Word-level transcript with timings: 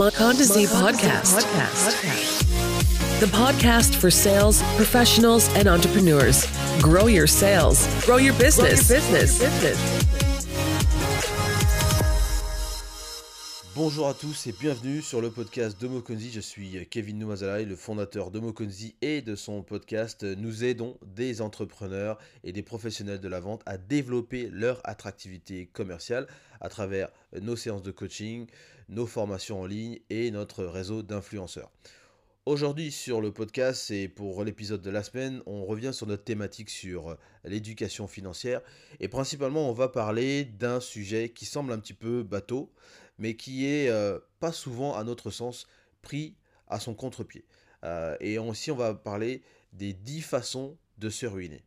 Makonda 0.00 0.44
Z 0.44 0.66
podcast. 0.80 1.44
The 3.20 3.26
podcast 3.26 3.94
for 3.94 4.10
sales 4.10 4.62
professionals 4.76 5.54
and 5.54 5.68
entrepreneurs. 5.68 6.46
Grow 6.80 7.06
your 7.06 7.26
sales, 7.26 7.86
grow 8.06 8.16
your 8.16 8.32
business. 8.38 8.88
business. 8.88 9.42
Bonjour 13.76 14.08
à 14.08 14.14
tous 14.14 14.46
et 14.46 14.52
bienvenue 14.52 15.02
sur 15.02 15.20
le 15.20 15.30
podcast 15.30 15.80
de 15.80 15.86
Mokonzi. 15.86 16.30
Je 16.30 16.40
suis 16.40 16.86
Kevin 16.90 17.18
Noumazalai, 17.18 17.66
le 17.66 17.76
fondateur 17.76 18.30
de 18.30 18.40
Mokonzi 18.40 18.94
et 19.02 19.20
de 19.20 19.34
son 19.34 19.62
podcast. 19.62 20.24
Nous 20.24 20.64
aidons 20.64 20.96
des 21.14 21.42
entrepreneurs 21.42 22.18
et 22.42 22.52
des 22.52 22.62
professionnels 22.62 23.20
de 23.20 23.28
la 23.28 23.40
vente 23.40 23.62
à 23.66 23.76
développer 23.76 24.48
leur 24.50 24.80
attractivité 24.84 25.66
commerciale 25.66 26.26
à 26.60 26.68
travers 26.68 27.10
nos 27.40 27.56
séances 27.56 27.82
de 27.82 27.90
coaching, 27.90 28.46
nos 28.90 29.06
formations 29.06 29.60
en 29.60 29.66
ligne 29.66 30.00
et 30.10 30.30
notre 30.30 30.64
réseau 30.64 31.02
d'influenceurs. 31.02 31.70
Aujourd'hui 32.44 32.90
sur 32.90 33.20
le 33.20 33.32
podcast 33.32 33.90
et 33.92 34.08
pour 34.08 34.42
l'épisode 34.42 34.82
de 34.82 34.90
la 34.90 35.04
semaine, 35.04 35.42
on 35.46 35.64
revient 35.64 35.94
sur 35.94 36.06
notre 36.06 36.24
thématique 36.24 36.70
sur 36.70 37.16
l'éducation 37.44 38.08
financière 38.08 38.60
et 38.98 39.06
principalement 39.06 39.70
on 39.70 39.72
va 39.72 39.88
parler 39.88 40.44
d'un 40.44 40.80
sujet 40.80 41.28
qui 41.28 41.44
semble 41.44 41.72
un 41.72 41.78
petit 41.78 41.94
peu 41.94 42.24
bateau 42.24 42.72
mais 43.18 43.36
qui 43.36 43.66
est 43.66 43.88
euh, 43.88 44.18
pas 44.40 44.52
souvent 44.52 44.96
à 44.96 45.04
notre 45.04 45.30
sens 45.30 45.68
pris 46.02 46.34
à 46.66 46.80
son 46.80 46.94
contre-pied. 46.94 47.44
Euh, 47.84 48.16
et 48.18 48.38
aussi 48.38 48.72
on 48.72 48.76
va 48.76 48.94
parler 48.94 49.42
des 49.72 49.92
10 49.92 50.22
façons 50.22 50.76
de 50.98 51.10
se 51.10 51.26
ruiner. 51.26 51.62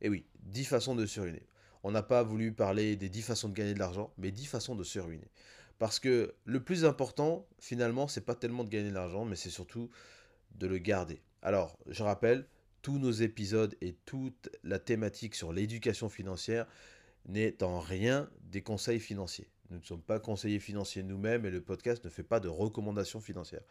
Et 0.00 0.08
oui, 0.08 0.26
10 0.40 0.64
façons 0.64 0.96
de 0.96 1.06
se 1.06 1.20
ruiner. 1.20 1.46
On 1.84 1.92
n'a 1.92 2.02
pas 2.02 2.24
voulu 2.24 2.52
parler 2.52 2.96
des 2.96 3.08
10 3.08 3.22
façons 3.22 3.48
de 3.48 3.54
gagner 3.54 3.74
de 3.74 3.78
l'argent, 3.78 4.12
mais 4.18 4.32
10 4.32 4.46
façons 4.46 4.74
de 4.74 4.82
se 4.82 4.98
ruiner. 4.98 5.28
Parce 5.78 5.98
que 5.98 6.34
le 6.44 6.62
plus 6.62 6.84
important, 6.84 7.46
finalement, 7.58 8.08
c'est 8.08 8.24
pas 8.24 8.34
tellement 8.34 8.64
de 8.64 8.70
gagner 8.70 8.90
de 8.90 8.94
l'argent, 8.94 9.24
mais 9.24 9.36
c'est 9.36 9.50
surtout 9.50 9.90
de 10.54 10.66
le 10.66 10.78
garder. 10.78 11.20
Alors, 11.42 11.76
je 11.86 12.02
rappelle, 12.02 12.46
tous 12.82 12.98
nos 12.98 13.10
épisodes 13.10 13.76
et 13.80 13.94
toute 14.06 14.48
la 14.62 14.78
thématique 14.78 15.34
sur 15.34 15.52
l'éducation 15.52 16.08
financière 16.08 16.66
n'est 17.26 17.62
en 17.62 17.80
rien 17.80 18.30
des 18.42 18.62
conseils 18.62 19.00
financiers. 19.00 19.50
Nous 19.70 19.78
ne 19.78 19.84
sommes 19.84 20.02
pas 20.02 20.20
conseillers 20.20 20.60
financiers 20.60 21.02
nous-mêmes 21.02 21.44
et 21.44 21.50
le 21.50 21.60
podcast 21.60 22.04
ne 22.04 22.10
fait 22.10 22.22
pas 22.22 22.40
de 22.40 22.48
recommandations 22.48 23.20
financières. 23.20 23.64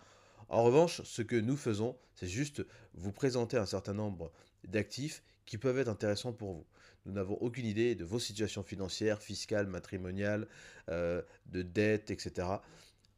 En 0.50 0.64
revanche, 0.64 1.02
ce 1.04 1.22
que 1.22 1.36
nous 1.36 1.58
faisons, 1.58 1.98
c'est 2.14 2.28
juste 2.28 2.66
vous 2.94 3.12
présenter 3.12 3.58
un 3.58 3.66
certain 3.66 3.94
nombre 3.94 4.32
d'actifs 4.68 5.24
qui 5.46 5.58
peuvent 5.58 5.80
être 5.80 5.88
intéressants 5.88 6.34
pour 6.34 6.54
vous. 6.54 6.66
Nous 7.06 7.14
n'avons 7.14 7.36
aucune 7.36 7.66
idée 7.66 7.96
de 7.96 8.04
vos 8.04 8.20
situations 8.20 8.64
financières, 8.64 9.22
fiscales, 9.22 9.68
matrimoniales, 9.68 10.48
euh, 10.90 11.22
de 11.48 11.62
dettes, 11.62 12.12
etc. 12.12 12.48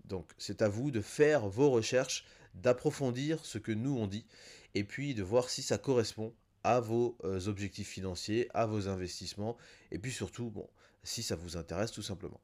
Donc 0.06 0.32
c'est 0.38 0.62
à 0.62 0.70
vous 0.70 0.92
de 0.92 1.02
faire 1.02 1.48
vos 1.48 1.70
recherches, 1.70 2.26
d'approfondir 2.54 3.46
ce 3.46 3.58
que 3.58 3.72
nous 3.72 3.98
on 3.98 4.08
dit, 4.08 4.26
et 4.76 4.84
puis 4.84 5.14
de 5.14 5.24
voir 5.24 5.50
si 5.50 5.62
ça 5.62 5.78
correspond 5.78 6.34
à 6.64 6.80
vos 6.80 7.18
euh, 7.24 7.48
objectifs 7.48 7.90
financiers, 7.90 8.50
à 8.54 8.66
vos 8.66 8.88
investissements, 8.88 9.58
et 9.92 10.00
puis 10.00 10.12
surtout, 10.12 10.54
si 11.04 11.24
ça 11.24 11.36
vous 11.36 11.56
intéresse 11.56 11.92
tout 11.92 12.02
simplement. 12.02 12.42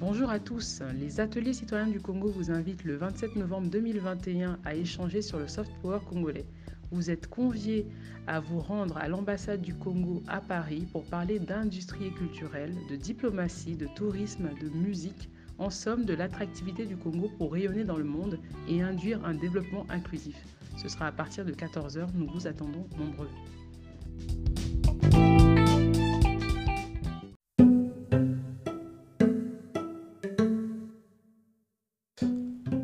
Bonjour 0.00 0.30
à 0.30 0.38
tous, 0.38 0.80
les 0.94 1.18
ateliers 1.18 1.52
citoyens 1.52 1.88
du 1.88 1.98
Congo 1.98 2.28
vous 2.28 2.52
invitent 2.52 2.84
le 2.84 2.94
27 2.94 3.34
novembre 3.34 3.68
2021 3.68 4.60
à 4.64 4.76
échanger 4.76 5.22
sur 5.22 5.40
le 5.40 5.48
soft 5.48 5.72
power 5.82 5.98
congolais. 6.08 6.46
Vous 6.92 7.10
êtes 7.10 7.26
conviés 7.26 7.84
à 8.28 8.38
vous 8.38 8.60
rendre 8.60 8.96
à 8.98 9.08
l'ambassade 9.08 9.60
du 9.60 9.74
Congo 9.74 10.22
à 10.28 10.40
Paris 10.40 10.86
pour 10.92 11.02
parler 11.02 11.40
d'industrie 11.40 12.12
culturelle, 12.12 12.76
de 12.88 12.94
diplomatie, 12.94 13.74
de 13.74 13.88
tourisme, 13.96 14.50
de 14.62 14.68
musique, 14.68 15.30
en 15.58 15.68
somme 15.68 16.04
de 16.04 16.14
l'attractivité 16.14 16.86
du 16.86 16.96
Congo 16.96 17.28
pour 17.36 17.52
rayonner 17.52 17.82
dans 17.82 17.96
le 17.96 18.04
monde 18.04 18.38
et 18.68 18.80
induire 18.80 19.24
un 19.24 19.34
développement 19.34 19.84
inclusif. 19.88 20.36
Ce 20.76 20.88
sera 20.88 21.08
à 21.08 21.12
partir 21.12 21.44
de 21.44 21.50
14h, 21.50 22.06
nous 22.14 22.28
vous 22.28 22.46
attendons 22.46 22.86
nombreux. 22.96 23.30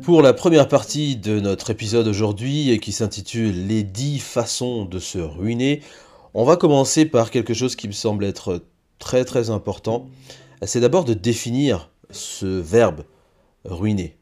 Pour 0.05 0.21
la 0.21 0.33
première 0.33 0.67
partie 0.67 1.15
de 1.15 1.39
notre 1.39 1.71
épisode 1.71 2.07
aujourd'hui, 2.07 2.79
qui 2.79 2.91
s'intitule 2.91 3.65
Les 3.65 3.81
10 3.81 4.19
façons 4.19 4.85
de 4.85 4.99
se 4.99 5.17
ruiner, 5.17 5.81
on 6.35 6.43
va 6.43 6.57
commencer 6.57 7.05
par 7.05 7.31
quelque 7.31 7.55
chose 7.55 7.75
qui 7.75 7.87
me 7.87 7.91
semble 7.91 8.23
être 8.23 8.61
très 8.99 9.25
très 9.25 9.49
important. 9.49 10.05
C'est 10.61 10.79
d'abord 10.79 11.05
de 11.05 11.15
définir 11.15 11.89
ce 12.11 12.45
verbe 12.45 13.01
ruiner. 13.63 14.15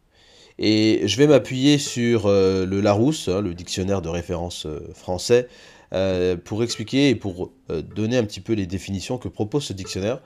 Et 0.58 1.02
je 1.04 1.18
vais 1.18 1.28
m'appuyer 1.28 1.78
sur 1.78 2.28
euh, 2.28 2.66
le 2.66 2.80
Larousse, 2.80 3.28
hein, 3.28 3.42
le 3.42 3.54
dictionnaire 3.54 4.02
de 4.02 4.08
référence 4.08 4.66
euh, 4.66 4.80
français, 4.94 5.50
euh, 5.94 6.38
pour 6.38 6.64
expliquer 6.64 7.10
et 7.10 7.16
pour 7.16 7.52
donner 7.94 8.18
un 8.18 8.24
petit 8.24 8.40
peu 8.40 8.54
les 8.54 8.68
définitions 8.68 9.18
que 9.18 9.28
propose 9.28 9.66
ce 9.66 9.74
dictionnaire, 9.74 10.22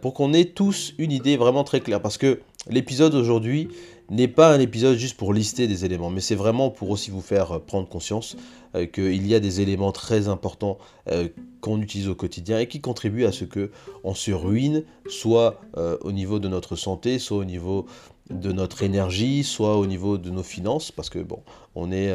pour 0.00 0.14
qu'on 0.14 0.32
ait 0.32 0.46
tous 0.46 0.94
une 0.96 1.12
idée 1.12 1.36
vraiment 1.36 1.62
très 1.62 1.80
claire. 1.80 2.00
Parce 2.00 2.18
que 2.18 2.40
l'épisode 2.68 3.14
aujourd'hui 3.14 3.68
n'est 4.10 4.28
pas 4.28 4.52
un 4.52 4.60
épisode 4.60 4.96
juste 4.96 5.16
pour 5.16 5.32
lister 5.32 5.66
des 5.66 5.84
éléments, 5.84 6.10
mais 6.10 6.20
c'est 6.20 6.34
vraiment 6.34 6.70
pour 6.70 6.90
aussi 6.90 7.10
vous 7.10 7.20
faire 7.20 7.52
euh, 7.52 7.58
prendre 7.58 7.88
conscience 7.88 8.36
euh, 8.74 8.86
qu'il 8.86 9.26
y 9.26 9.34
a 9.34 9.40
des 9.40 9.60
éléments 9.60 9.92
très 9.92 10.28
importants 10.28 10.78
euh, 11.10 11.28
qu'on 11.60 11.80
utilise 11.80 12.08
au 12.08 12.14
quotidien 12.14 12.58
et 12.58 12.68
qui 12.68 12.80
contribuent 12.80 13.24
à 13.24 13.32
ce 13.32 13.44
que 13.44 13.70
on 14.02 14.14
se 14.14 14.30
ruine, 14.32 14.84
soit 15.08 15.60
au 16.02 16.12
niveau 16.12 16.38
de 16.38 16.46
notre 16.46 16.76
santé, 16.76 17.18
soit 17.18 17.38
au 17.38 17.44
niveau 17.44 17.86
de 18.28 18.52
notre 18.52 18.82
énergie, 18.82 19.44
soit 19.44 19.78
au 19.78 19.86
niveau 19.86 20.18
de 20.18 20.28
nos 20.28 20.42
finances, 20.42 20.92
parce 20.92 21.08
que 21.08 21.20
bon, 21.20 21.40
on 21.74 21.90
est 21.90 22.14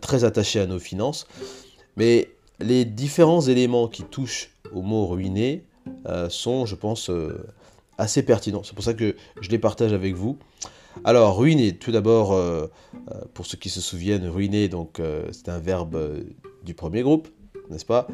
très 0.00 0.24
attaché 0.24 0.58
à 0.58 0.66
nos 0.66 0.80
finances. 0.80 1.28
Mais 1.96 2.30
les 2.58 2.84
différents 2.84 3.42
éléments 3.42 3.86
qui 3.86 4.02
touchent 4.02 4.50
au 4.74 4.82
mot 4.82 5.06
ruiner 5.06 5.62
sont, 6.28 6.66
je 6.66 6.74
pense, 6.74 7.12
assez 7.96 8.24
pertinents. 8.24 8.64
C'est 8.64 8.74
pour 8.74 8.84
ça 8.84 8.94
que 8.94 9.14
je 9.40 9.50
les 9.50 9.58
partage 9.58 9.92
avec 9.92 10.14
vous. 10.14 10.36
Alors, 11.04 11.38
ruiner, 11.38 11.76
tout 11.76 11.92
d'abord, 11.92 12.32
euh, 12.32 12.66
euh, 13.10 13.20
pour 13.32 13.46
ceux 13.46 13.56
qui 13.56 13.70
se 13.70 13.80
souviennent, 13.80 14.28
ruiner, 14.28 14.68
donc 14.68 15.00
euh, 15.00 15.28
c'est 15.32 15.48
un 15.48 15.58
verbe 15.58 16.24
du 16.64 16.74
premier 16.74 17.02
groupe, 17.02 17.28
n'est-ce 17.70 17.86
pas? 17.86 18.06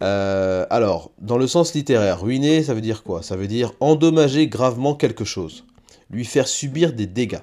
Alors, 0.00 1.12
dans 1.20 1.38
le 1.38 1.46
sens 1.46 1.74
littéraire, 1.74 2.20
ruiner, 2.20 2.62
ça 2.62 2.74
veut 2.74 2.80
dire 2.80 3.02
quoi? 3.02 3.22
Ça 3.22 3.36
veut 3.36 3.46
dire 3.46 3.72
endommager 3.80 4.48
gravement 4.48 4.94
quelque 4.94 5.24
chose, 5.24 5.64
lui 6.10 6.24
faire 6.24 6.48
subir 6.48 6.92
des 6.92 7.06
dégâts. 7.06 7.42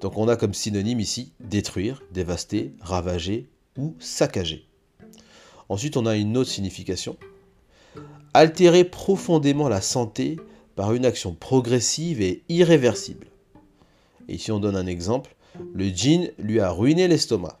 Donc 0.00 0.18
on 0.18 0.28
a 0.28 0.36
comme 0.36 0.52
synonyme 0.52 1.00
ici 1.00 1.32
détruire, 1.40 2.02
dévaster, 2.12 2.74
ravager 2.80 3.48
ou 3.78 3.94
saccager. 3.98 4.66
Ensuite, 5.70 5.96
on 5.96 6.04
a 6.04 6.16
une 6.16 6.36
autre 6.36 6.50
signification. 6.50 7.16
Altérer 8.34 8.84
profondément 8.84 9.68
la 9.68 9.80
santé 9.80 10.38
par 10.76 10.92
une 10.92 11.06
action 11.06 11.34
progressive 11.34 12.20
et 12.20 12.42
irréversible. 12.50 13.28
Et 14.28 14.34
ici 14.34 14.52
on 14.52 14.60
donne 14.60 14.76
un 14.76 14.86
exemple. 14.86 15.34
Le 15.72 15.88
jean 15.88 16.30
lui 16.38 16.60
a 16.60 16.70
ruiné 16.70 17.08
l'estomac. 17.08 17.60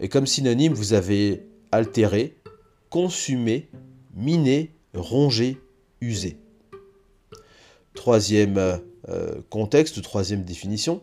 Et 0.00 0.08
comme 0.08 0.26
synonyme, 0.26 0.74
vous 0.74 0.94
avez 0.94 1.46
altéré, 1.70 2.36
consumé, 2.90 3.70
miné, 4.14 4.74
rongé, 4.94 5.60
usé. 6.00 6.36
Troisième 7.94 8.58
euh, 9.08 9.40
contexte, 9.48 10.02
troisième 10.02 10.44
définition. 10.44 11.02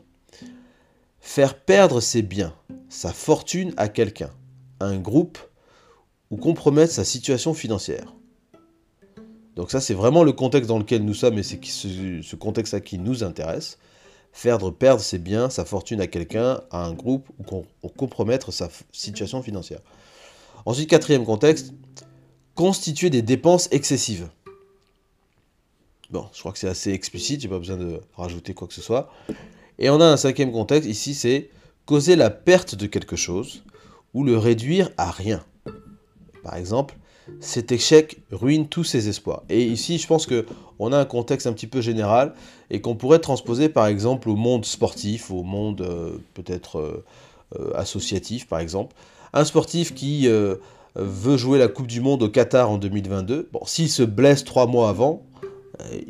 Faire 1.19 1.59
perdre 1.59 2.01
ses 2.01 2.21
biens, 2.21 2.53
sa 2.89 3.13
fortune 3.13 3.73
à 3.77 3.87
quelqu'un, 3.87 4.31
un 4.79 4.97
groupe, 4.97 5.37
ou 6.31 6.37
compromettre 6.37 6.93
sa 6.93 7.03
situation 7.03 7.53
financière. 7.53 8.13
Donc 9.55 9.71
ça, 9.71 9.81
c'est 9.81 9.93
vraiment 9.93 10.23
le 10.23 10.31
contexte 10.31 10.69
dans 10.69 10.79
lequel 10.79 11.03
nous 11.03 11.13
sommes 11.13 11.37
et 11.37 11.43
c'est 11.43 11.63
ce, 11.63 12.35
contexte-là 12.35 12.79
qui 12.79 12.97
nous 12.97 13.23
intéresse. 13.23 13.77
Faire 14.31 14.59
perdre 14.73 15.01
ses 15.01 15.17
biens, 15.17 15.49
sa 15.49 15.65
fortune 15.65 16.01
à 16.01 16.07
quelqu'un, 16.07 16.61
à 16.71 16.85
un 16.85 16.93
groupe 16.93 17.27
ou, 17.39 17.89
compromettre 17.89 18.51
sa 18.51 18.69
situation 18.91 19.41
financière. 19.41 19.79
Ensuite, 20.65 20.89
quatrième 20.89 21.25
contexte, 21.25 21.73
constituer 22.55 23.09
des 23.09 23.21
dépenses 23.21 23.67
excessives. 23.71 24.29
Bon, 26.11 26.27
je 26.33 26.39
crois 26.39 26.51
que 26.51 26.59
c'est 26.59 26.67
assez 26.67 26.91
explicite, 26.91 27.41
j'ai 27.41 27.47
pas 27.47 27.59
besoin 27.59 27.77
de 27.77 28.01
rajouter 28.15 28.53
quoi 28.53 28.67
que 28.67 28.73
ce 28.73 28.81
soit. 28.81 29.11
Et 29.77 29.89
on 29.89 30.01
a 30.01 30.05
un 30.05 30.17
cinquième 30.17 30.51
contexte, 30.51 30.89
ici 30.89 31.13
c'est 31.13 31.49
causer 31.85 32.15
la 32.15 32.29
perte 32.29 32.75
de 32.75 32.85
quelque 32.87 33.15
chose 33.15 33.63
ou 34.13 34.23
le 34.23 34.37
réduire 34.37 34.89
à 34.97 35.11
rien. 35.11 35.43
Par 36.43 36.55
exemple, 36.55 36.95
cet 37.39 37.71
échec 37.71 38.17
ruine 38.31 38.67
tous 38.67 38.83
ses 38.83 39.09
espoirs. 39.09 39.43
Et 39.49 39.63
ici, 39.63 39.97
je 39.97 40.07
pense 40.07 40.27
qu'on 40.27 40.91
a 40.91 40.97
un 40.97 41.05
contexte 41.05 41.47
un 41.47 41.53
petit 41.53 41.67
peu 41.67 41.81
général 41.81 42.33
et 42.69 42.81
qu'on 42.81 42.95
pourrait 42.95 43.19
transposer 43.19 43.69
par 43.69 43.87
exemple 43.87 44.29
au 44.29 44.35
monde 44.35 44.65
sportif, 44.65 45.31
au 45.31 45.43
monde 45.43 45.81
euh, 45.81 46.17
peut-être 46.33 46.79
euh, 46.79 47.05
euh, 47.59 47.71
associatif 47.75 48.47
par 48.47 48.59
exemple. 48.59 48.95
Un 49.33 49.45
sportif 49.45 49.93
qui 49.93 50.27
veut 50.95 51.37
jouer 51.37 51.59
la 51.59 51.67
Coupe 51.67 51.85
du 51.85 52.01
Monde 52.01 52.23
au 52.23 52.29
Qatar 52.29 52.71
en 52.71 52.79
2022, 52.79 53.49
bon, 53.53 53.59
s'il 53.65 53.89
se 53.89 54.01
blesse 54.01 54.43
trois 54.43 54.65
mois 54.65 54.89
avant, 54.89 55.21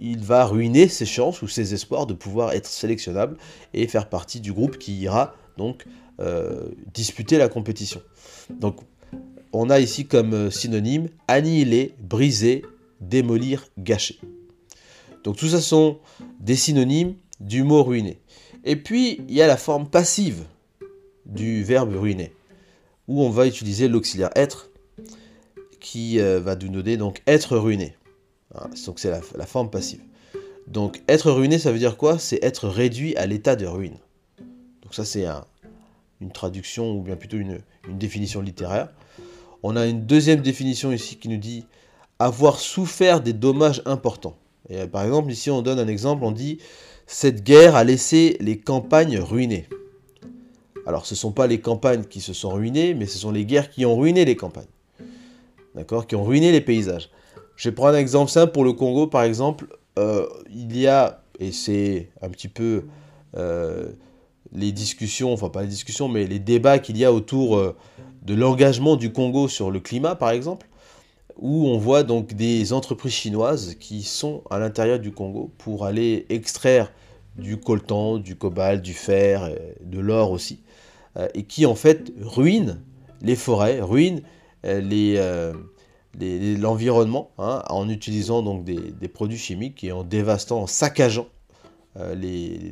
il 0.01 0.19
va 0.19 0.45
ruiner 0.45 0.87
ses 0.87 1.05
chances 1.05 1.41
ou 1.41 1.49
ses 1.49 1.73
espoirs 1.73 2.05
de 2.05 2.13
pouvoir 2.13 2.53
être 2.53 2.65
sélectionnable 2.65 3.35
et 3.73 3.87
faire 3.87 4.07
partie 4.07 4.39
du 4.39 4.53
groupe 4.53 4.77
qui 4.77 4.95
ira 4.99 5.35
donc 5.57 5.85
disputer 6.93 7.37
la 7.37 7.49
compétition. 7.49 7.99
Donc 8.61 8.77
on 9.53 9.69
a 9.69 9.79
ici 9.79 10.05
comme 10.05 10.33
euh, 10.33 10.51
synonyme 10.51 11.07
annihiler, 11.27 11.95
briser, 11.99 12.63
démolir, 13.01 13.67
gâcher. 13.77 14.19
Donc 15.23 15.37
tout 15.37 15.47
ça 15.47 15.61
sont 15.61 15.99
des 16.39 16.55
synonymes 16.55 17.15
du 17.39 17.63
mot 17.63 17.83
ruiner. 17.83 18.19
Et 18.63 18.75
puis 18.75 19.21
il 19.27 19.33
y 19.33 19.41
a 19.41 19.47
la 19.47 19.57
forme 19.57 19.89
passive 19.89 20.43
du 21.25 21.63
verbe 21.63 21.95
ruiner, 21.95 22.33
où 23.07 23.23
on 23.23 23.29
va 23.29 23.47
utiliser 23.47 23.87
l'auxiliaire 23.87 24.31
être, 24.35 24.69
qui 25.79 26.17
va 26.19 26.55
nous 26.55 26.69
donner 26.69 26.97
donc 26.97 27.21
être 27.27 27.57
ruiné. 27.57 27.95
Hein, 28.55 28.69
donc 28.85 28.99
c'est 28.99 29.11
la, 29.11 29.45
forme 29.45 29.69
passive. 29.69 30.01
Donc 30.67 31.01
être 31.07 31.31
ruiné, 31.31 31.59
ça 31.59 31.71
veut 31.71 31.79
dire 31.79 31.97
quoi? 31.97 32.19
C'est 32.19 32.43
être 32.43 32.67
réduit 32.67 33.15
à 33.15 33.25
l'état 33.25 33.55
de 33.55 33.65
ruine. 33.65 33.97
Donc 34.81 34.93
ça 34.93 35.05
c'est 35.05 35.25
une 36.21 36.31
traduction 36.31 36.91
ou 36.91 37.01
bien 37.01 37.15
plutôt 37.15 37.37
une, 37.37 37.59
définition 37.89 38.41
littéraire. 38.41 38.89
On 39.63 39.75
a 39.75 39.85
une 39.87 40.05
deuxième 40.05 40.41
définition 40.41 40.91
ici 40.91 41.17
qui 41.17 41.29
nous 41.29 41.37
dit 41.37 41.65
avoir 42.17 42.59
souffert 42.59 43.21
des 43.21 43.33
dommages 43.33 43.81
importants. 43.85 44.37
Euh, 44.71 44.87
par 44.87 45.03
exemple 45.03 45.31
ici 45.31 45.49
on 45.49 45.61
donne 45.61 45.79
un 45.79 45.87
exemple, 45.87 46.23
on 46.23 46.31
dit 46.31 46.59
cette 47.07 47.43
guerre 47.43 47.75
a 47.75 47.83
laissé 47.83 48.37
les 48.39 48.59
campagnes 48.59 49.19
ruinées. 49.19 49.67
Alors 50.85 51.05
ce 51.05 51.13
ne 51.13 51.17
sont 51.17 51.31
pas 51.31 51.47
les 51.47 51.59
campagnes 51.59 52.03
qui 52.03 52.21
se 52.21 52.33
sont 52.33 52.49
ruinées, 52.49 52.93
mais 52.93 53.05
ce 53.05 53.17
sont 53.17 53.31
les 53.31 53.45
guerres 53.45 53.69
qui 53.69 53.85
ont 53.85 53.97
ruiné 53.97 54.25
les 54.25 54.35
campagnes. 54.35 54.67
D'accord? 55.75 56.07
Qui 56.07 56.15
ont 56.15 56.23
ruiné 56.23 56.51
les 56.51 56.61
paysages. 56.61 57.09
Je 57.55 57.69
vais 57.69 57.75
prendre 57.75 57.95
un 57.95 57.99
exemple 57.99 58.31
simple 58.31 58.53
pour 58.53 58.63
le 58.63 58.73
Congo, 58.73 59.07
par 59.07 59.23
exemple. 59.23 59.67
Euh, 59.97 60.27
il 60.49 60.77
y 60.77 60.87
a, 60.87 61.23
et 61.39 61.51
c'est 61.51 62.09
un 62.21 62.29
petit 62.29 62.47
peu 62.47 62.85
euh, 63.37 63.91
les 64.53 64.71
discussions, 64.71 65.33
enfin 65.33 65.49
pas 65.49 65.61
les 65.61 65.67
discussions, 65.67 66.07
mais 66.07 66.27
les 66.27 66.39
débats 66.39 66.79
qu'il 66.79 66.97
y 66.97 67.05
a 67.05 67.13
autour 67.13 67.57
euh, 67.57 67.75
de 68.23 68.33
l'engagement 68.33 68.95
du 68.95 69.11
Congo 69.11 69.47
sur 69.47 69.71
le 69.71 69.79
climat, 69.79 70.15
par 70.15 70.31
exemple, 70.31 70.67
où 71.37 71.67
on 71.67 71.77
voit 71.77 72.03
donc 72.03 72.33
des 72.33 72.73
entreprises 72.73 73.13
chinoises 73.13 73.75
qui 73.79 74.03
sont 74.03 74.43
à 74.49 74.59
l'intérieur 74.59 74.99
du 74.99 75.11
Congo 75.11 75.51
pour 75.57 75.85
aller 75.85 76.25
extraire 76.29 76.91
du 77.37 77.57
coltan, 77.57 78.17
du 78.17 78.35
cobalt, 78.35 78.81
du 78.81 78.93
fer, 78.93 79.49
de 79.81 79.99
l'or 79.99 80.31
aussi, 80.31 80.59
et 81.33 81.43
qui 81.43 81.65
en 81.65 81.75
fait 81.75 82.11
ruinent 82.19 82.81
les 83.21 83.37
forêts, 83.37 83.79
ruinent 83.79 84.21
l'environnement 86.17 87.31
hein, 87.37 87.63
en 87.69 87.89
utilisant 87.89 88.41
donc 88.41 88.63
des, 88.63 89.07
produits 89.07 89.37
chimiques 89.37 89.83
et 89.83 89.91
en 89.91 90.03
dévastant, 90.03 90.61
en 90.61 90.67
saccageant 90.67 91.27
euh, 91.97 92.15
les, 92.15 92.71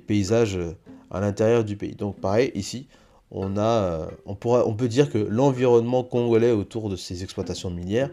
paysages 0.00 0.56
euh, 0.56 0.76
à 1.10 1.20
l'intérieur 1.20 1.64
du 1.64 1.76
pays. 1.76 1.94
Donc 1.94 2.20
pareil, 2.20 2.52
ici, 2.54 2.88
euh, 3.34 4.06
on, 4.24 4.34
peut 4.74 4.88
dire 4.88 5.10
que 5.10 5.18
l'environnement 5.18 6.04
congolais 6.04 6.52
autour 6.52 6.88
de 6.88 6.96
ces 6.96 7.22
exploitations 7.22 7.70
minières 7.70 8.10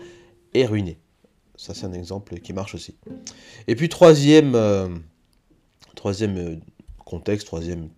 est 0.53 0.65
ruiné. 0.65 0.97
Ça, 1.55 1.73
c'est 1.73 1.85
un 1.85 1.93
exemple 1.93 2.39
qui 2.39 2.51
marche 2.51 2.73
aussi. 2.75 2.95
Et 3.67 3.75
puis, 3.75 3.89
troisième, 3.89 4.57
troisième 5.95 6.59
contexte, 7.05 7.45
troisième 7.45 7.89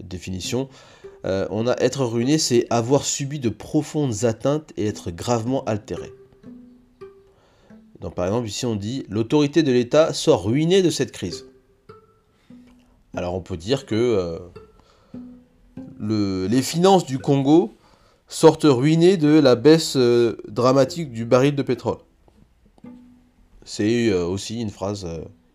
définition, 0.00 0.68
euh, 1.24 1.46
on 1.50 1.66
a 1.66 1.74
être 1.78 2.04
ruiné, 2.04 2.38
c'est 2.38 2.66
avoir 2.70 3.04
subi 3.04 3.40
de 3.40 3.48
profondes 3.48 4.24
atteintes 4.24 4.72
et 4.76 4.86
être 4.86 5.10
gravement 5.10 5.64
altéré. 5.64 6.12
Donc 8.00 8.14
par 8.14 8.26
exemple 8.26 8.46
ici 8.46 8.66
on 8.66 8.76
dit 8.76 9.04
l'autorité 9.08 9.62
de 9.62 9.72
l'État 9.72 10.12
sort 10.12 10.44
ruinée 10.44 10.82
de 10.82 10.90
cette 10.90 11.12
crise. 11.12 11.46
Alors 13.16 13.34
on 13.34 13.40
peut 13.40 13.56
dire 13.56 13.86
que 13.86 14.40
euh, 16.00 16.48
les 16.48 16.62
finances 16.62 17.06
du 17.06 17.18
Congo 17.18 17.74
sortent 18.28 18.64
ruinées 18.64 19.16
de 19.16 19.38
la 19.38 19.56
baisse 19.56 19.96
euh, 19.96 20.36
dramatique 20.48 21.10
du 21.10 21.24
baril 21.24 21.54
de 21.54 21.62
pétrole. 21.62 21.98
C'est 23.64 24.12
aussi 24.12 24.60
une 24.60 24.70
phrase 24.70 25.08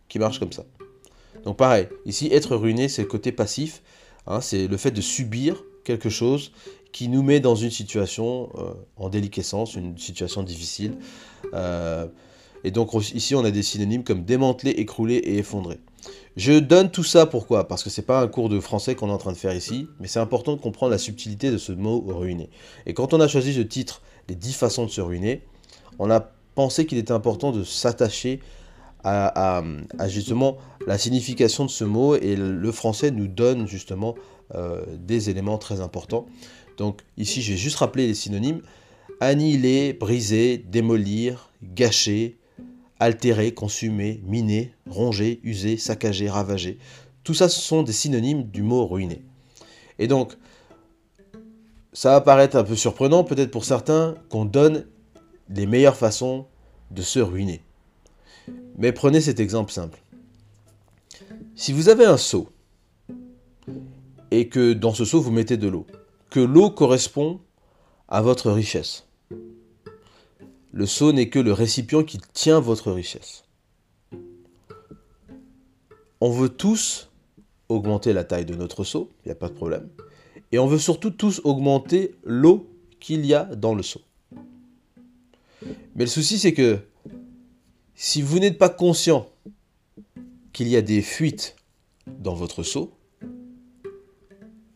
qui 0.09 0.19
marche 0.19 0.39
comme 0.39 0.51
ça. 0.51 0.65
Donc 1.45 1.55
pareil, 1.55 1.87
ici 2.05 2.27
être 2.29 2.57
ruiné 2.57 2.89
c'est 2.89 3.03
le 3.03 3.07
côté 3.07 3.31
passif 3.31 3.81
Hein, 4.27 4.41
c'est 4.41 4.67
le 4.67 4.77
fait 4.77 4.91
de 4.91 5.01
subir 5.01 5.63
quelque 5.83 6.09
chose 6.09 6.51
qui 6.91 7.07
nous 7.07 7.23
met 7.23 7.39
dans 7.39 7.55
une 7.55 7.71
situation 7.71 8.49
euh, 8.55 8.73
en 8.97 9.09
déliquescence, 9.09 9.75
une 9.75 9.97
situation 9.97 10.43
difficile. 10.43 10.97
Euh, 11.53 12.07
et 12.63 12.71
donc 12.71 12.93
ici, 13.13 13.33
on 13.33 13.43
a 13.43 13.51
des 13.51 13.63
synonymes 13.63 14.03
comme 14.03 14.23
démanteler, 14.23 14.71
écrouler 14.71 15.15
et 15.15 15.37
effondrer. 15.37 15.79
Je 16.37 16.53
donne 16.53 16.89
tout 16.91 17.03
ça 17.03 17.25
pourquoi? 17.25 17.67
Parce 17.67 17.83
que 17.83 17.89
c'est 17.89 18.01
pas 18.01 18.21
un 18.21 18.27
cours 18.27 18.49
de 18.49 18.59
français 18.59 18.95
qu'on 18.95 19.09
est 19.09 19.13
en 19.13 19.17
train 19.17 19.33
de 19.33 19.37
faire 19.37 19.53
ici, 19.53 19.87
mais 19.99 20.07
c'est 20.07 20.19
important 20.19 20.55
de 20.55 20.61
comprendre 20.61 20.91
la 20.91 20.97
subtilité 20.97 21.51
de 21.51 21.57
ce 21.57 21.71
mot 21.71 22.03
ruiner. 22.07 22.49
Et 22.85 22.93
quand 22.93 23.13
on 23.13 23.19
a 23.19 23.27
choisi 23.27 23.53
ce 23.53 23.61
titre, 23.61 24.01
les 24.29 24.35
10 24.35 24.53
façons 24.53 24.85
de 24.85 24.89
se 24.89 25.01
ruiner, 25.01 25.41
on 25.99 26.09
a 26.09 26.31
pensé 26.55 26.85
qu'il 26.85 26.97
était 26.97 27.11
important 27.11 27.51
de 27.51 27.63
s'attacher 27.63 28.39
à, 29.03 29.63
justement 30.07 30.57
la 30.85 30.97
signification 30.97 31.65
de 31.65 31.71
ce 31.71 31.83
mot 31.83 32.15
et 32.15 32.35
le 32.35 32.71
français 32.71 33.09
nous 33.09 33.27
donne 33.27 33.67
justement 33.67 34.15
euh, 34.53 34.83
des 34.97 35.29
éléments 35.29 35.57
très 35.57 35.81
importants. 35.81 36.27
Donc 36.77 37.01
ici, 37.17 37.41
je 37.41 37.51
vais 37.51 37.57
juste 37.57 37.77
rappeler 37.77 38.07
les 38.07 38.13
synonymes. 38.13 38.61
Annihiler, 39.19 39.93
briser, 39.93 40.57
démolir, 40.57 41.51
gâcher, 41.63 42.37
altérer, 43.01 43.51
consumer, 43.51 44.21
miner, 44.23 44.73
ronger, 44.87 45.41
user, 45.43 45.77
saccager, 45.77 46.29
ravager. 46.29 46.77
Tout 47.23 47.33
ça, 47.33 47.49
ce 47.49 47.59
sont 47.59 47.81
des 47.81 47.93
synonymes 47.93 48.43
du 48.43 48.61
mot 48.61 48.85
ruiner. 48.85 49.23
Et 49.97 50.07
donc, 50.07 50.37
ça 51.93 52.11
va 52.11 52.21
paraître 52.21 52.55
un 52.55 52.63
peu 52.63 52.75
surprenant 52.75 53.23
peut-être 53.23 53.49
pour 53.49 53.65
certains 53.65 54.13
qu'on 54.29 54.45
donne 54.45 54.85
les 55.49 55.65
meilleures 55.65 55.97
façons 55.97 56.45
de 56.91 57.01
se 57.01 57.19
ruiner. 57.19 57.63
Mais 58.77 58.91
prenez 58.91 59.19
cet 59.19 59.39
exemple 59.39 59.71
simple. 59.71 59.99
Si 61.55 61.73
vous 61.73 61.89
avez 61.89 62.05
un 62.05 62.17
seau 62.17 62.49
et 64.29 64.47
que 64.47 64.73
dans 64.73 64.93
ce 64.93 65.05
seau 65.05 65.19
vous 65.21 65.31
mettez 65.31 65.57
de 65.57 65.67
l'eau, 65.67 65.87
que 66.29 66.39
l'eau 66.39 66.69
correspond 66.69 67.41
à 68.07 68.21
votre 68.21 68.51
richesse. 68.51 69.07
Le 70.73 70.85
seau 70.85 71.11
n'est 71.11 71.29
que 71.29 71.39
le 71.39 71.51
récipient 71.51 72.03
qui 72.03 72.19
tient 72.33 72.59
votre 72.59 72.91
richesse. 72.91 73.43
On 76.21 76.31
veut 76.31 76.49
tous 76.49 77.09
augmenter 77.67 78.13
la 78.13 78.23
taille 78.23 78.45
de 78.45 78.55
notre 78.55 78.83
seau, 78.83 79.11
il 79.23 79.29
n'y 79.29 79.31
a 79.31 79.35
pas 79.35 79.49
de 79.49 79.53
problème. 79.53 79.89
Et 80.51 80.59
on 80.59 80.67
veut 80.67 80.77
surtout 80.77 81.11
tous 81.11 81.41
augmenter 81.43 82.15
l'eau 82.23 82.69
qu'il 82.99 83.25
y 83.25 83.33
a 83.33 83.43
dans 83.43 83.73
le 83.73 83.83
seau. 83.83 84.01
Mais 85.95 86.05
le 86.05 86.07
souci 86.07 86.39
c'est 86.39 86.53
que 86.53 86.79
si 87.95 88.21
vous 88.21 88.39
n'êtes 88.39 88.57
pas 88.57 88.69
conscient 88.69 89.29
qu'il 90.53 90.67
y 90.67 90.75
a 90.75 90.81
des 90.81 91.01
fuites 91.01 91.55
dans 92.07 92.33
votre 92.33 92.63
seau, 92.63 92.93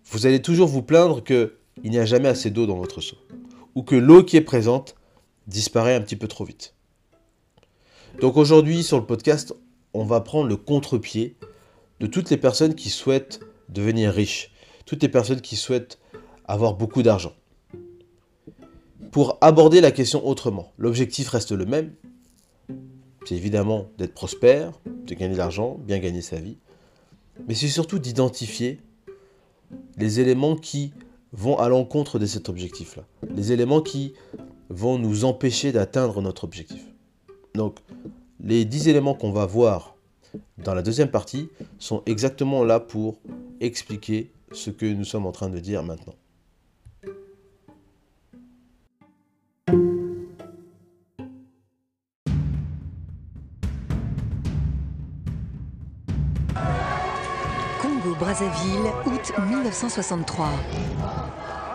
vous 0.06 0.26
allez 0.26 0.42
toujours 0.42 0.68
vous 0.68 0.84
plaindre 0.84 1.24
qu'il 1.24 1.52
n'y 1.84 1.98
a 1.98 2.06
jamais 2.06 2.30
assez 2.30 2.50
d'eau 2.50 2.66
dans 2.66 2.78
votre 2.78 3.02
seau, 3.02 3.18
ou 3.76 3.84
que 3.84 3.96
l'eau 3.96 4.24
qui 4.24 4.38
est 4.38 4.42
présente 4.42 4.96
disparaît 5.48 5.96
un 5.96 6.02
petit 6.02 6.16
peu 6.16 6.28
trop 6.28 6.46
vite. 6.46 6.74
Donc 8.22 8.38
aujourd'hui 8.38 8.84
sur 8.84 8.98
le 9.00 9.06
podcast, 9.06 9.54
on 9.94 10.06
va 10.06 10.22
prendre 10.22 10.48
le 10.48 10.56
contre-pied 10.56 11.36
de 12.00 12.08
toutes 12.08 12.30
les 12.30 12.38
personnes 12.38 12.76
qui 12.76 12.90
souhaitent 12.90 13.40
devenir 13.70 14.12
riches, 14.12 14.52
toutes 14.86 15.02
les 15.02 15.10
personnes 15.10 15.42
qui 15.42 15.56
souhaitent 15.56 16.00
avoir 16.46 16.76
beaucoup 16.76 17.04
d'argent. 17.04 17.34
Pour 19.12 19.38
aborder 19.42 19.82
la 19.82 19.92
question 19.92 20.26
autrement, 20.28 20.74
l'objectif 20.78 21.30
reste 21.30 21.52
le 21.52 21.66
même, 21.66 21.94
c'est 23.26 23.36
évidemment 23.36 23.90
d'être 23.98 24.14
prospère, 24.14 24.74
de 24.86 25.14
gagner 25.14 25.34
de 25.34 25.38
l'argent, 25.38 25.78
bien 25.80 26.00
gagner 26.00 26.22
sa 26.22 26.40
vie, 26.40 26.58
mais 27.48 27.56
c'est 27.56 27.68
surtout 27.68 28.00
d'identifier 28.00 28.80
les 29.98 30.20
éléments 30.20 30.56
qui 30.56 30.94
vont 31.32 31.58
à 31.58 31.70
l'encontre 31.70 32.20
de 32.20 32.26
cet 32.26 32.50
objectif-là, 32.50 33.04
les 33.34 33.52
éléments 33.52 33.82
qui 33.82 34.14
vont 34.70 34.98
nous 34.98 35.26
empêcher 35.26 35.72
d'atteindre 35.72 36.22
notre 36.22 36.44
objectif. 36.44 36.84
Donc, 37.54 37.80
les 38.40 38.66
10 38.66 38.90
éléments 38.90 39.14
qu'on 39.14 39.32
va 39.32 39.46
voir 39.46 39.96
dans 40.58 40.74
la 40.74 40.82
deuxième 40.82 41.10
partie 41.10 41.50
sont 41.80 42.04
exactement 42.06 42.64
là 42.64 42.80
pour 42.80 43.20
expliquer 43.62 44.32
ce 44.52 44.70
que 44.70 44.86
nous 44.86 45.06
sommes 45.06 45.26
en 45.26 45.32
train 45.32 45.50
de 45.50 45.60
dire 45.60 45.84
maintenant. 45.84 46.16
Brazzaville, 58.20 58.92
août 59.06 59.34
1963. 59.50 60.50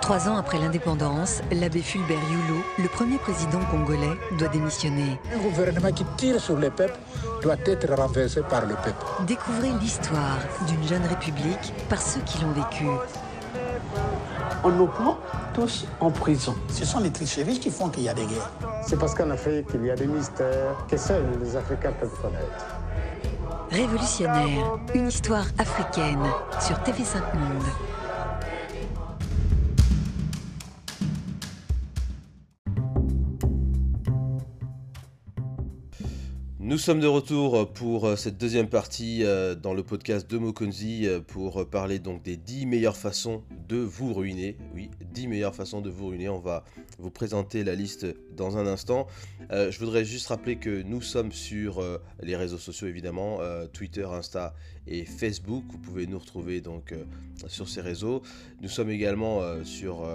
Trois 0.00 0.28
ans 0.28 0.36
après 0.36 0.58
l'indépendance, 0.58 1.40
l'abbé 1.52 1.82
Fulbert 1.82 2.18
Yulo, 2.30 2.60
le 2.78 2.88
premier 2.88 3.18
président 3.18 3.60
congolais, 3.70 4.16
doit 4.38 4.48
démissionner. 4.48 5.20
Un 5.32 5.38
gouvernement 5.38 5.92
qui 5.92 6.04
tire 6.16 6.40
sur 6.40 6.56
le 6.56 6.70
peuple 6.70 6.98
doit 7.42 7.56
être 7.66 7.92
renversé 7.94 8.40
par 8.42 8.62
le 8.62 8.74
peuple. 8.74 9.04
Découvrez 9.26 9.70
l'histoire 9.80 10.38
d'une 10.66 10.86
jeune 10.88 11.04
république 11.06 11.72
par 11.88 12.00
ceux 12.00 12.20
qui 12.22 12.42
l'ont 12.42 12.52
vécue. 12.52 12.88
On 14.64 14.70
nous 14.70 14.86
prend 14.86 15.18
tous 15.54 15.86
en 16.00 16.10
prison. 16.10 16.54
Ce 16.68 16.84
sont 16.84 17.00
les 17.00 17.10
tricheries 17.10 17.60
qui 17.60 17.70
font 17.70 17.88
qu'il 17.88 18.02
y 18.02 18.08
a 18.08 18.14
des 18.14 18.26
guerres. 18.26 18.50
C'est 18.86 18.98
parce 18.98 19.14
qu'en 19.14 19.30
Afrique, 19.30 19.68
il 19.74 19.84
y 19.84 19.90
a 19.90 19.96
des 19.96 20.06
mystères 20.06 20.76
que 20.88 20.96
seuls 20.96 21.24
les 21.40 21.56
Africains 21.56 21.92
peuvent 21.92 22.20
connaître. 22.20 22.66
Révolutionnaire, 23.70 24.78
une 24.94 25.08
histoire 25.08 25.46
africaine 25.58 26.24
sur 26.60 26.76
TV5 26.78 27.18
Monde. 27.38 27.89
Nous 36.70 36.78
sommes 36.78 37.00
de 37.00 37.08
retour 37.08 37.72
pour 37.72 38.04
euh, 38.04 38.14
cette 38.14 38.38
deuxième 38.38 38.68
partie 38.68 39.24
euh, 39.24 39.56
dans 39.56 39.74
le 39.74 39.82
podcast 39.82 40.30
de 40.30 40.38
Mokonzi 40.38 41.04
euh, 41.04 41.18
pour 41.18 41.68
parler 41.68 41.98
donc 41.98 42.22
des 42.22 42.36
10 42.36 42.66
meilleures 42.66 42.96
façons 42.96 43.42
de 43.68 43.78
vous 43.78 44.14
ruiner. 44.14 44.56
Oui, 44.72 44.88
10 45.12 45.26
meilleures 45.26 45.56
façons 45.56 45.80
de 45.80 45.90
vous 45.90 46.06
ruiner. 46.06 46.28
On 46.28 46.38
va 46.38 46.62
vous 47.00 47.10
présenter 47.10 47.64
la 47.64 47.74
liste 47.74 48.06
dans 48.36 48.56
un 48.56 48.68
instant. 48.68 49.08
je 49.50 49.76
voudrais 49.80 50.04
juste 50.04 50.28
rappeler 50.28 50.58
que 50.58 50.82
nous 50.82 51.02
sommes 51.02 51.32
sur 51.32 51.82
les 52.20 52.36
réseaux 52.36 52.58
sociaux 52.58 52.86
évidemment, 52.86 53.40
Twitter, 53.72 54.04
Insta 54.04 54.54
et 54.86 55.04
Facebook. 55.04 55.64
Vous 55.68 55.78
pouvez 55.78 56.06
nous 56.06 56.18
retrouver 56.18 56.60
donc 56.60 56.94
sur 57.48 57.68
ces 57.68 57.80
réseaux. 57.80 58.22
Nous 58.60 58.68
sommes 58.68 58.90
également 58.90 59.42
sur 59.64 60.06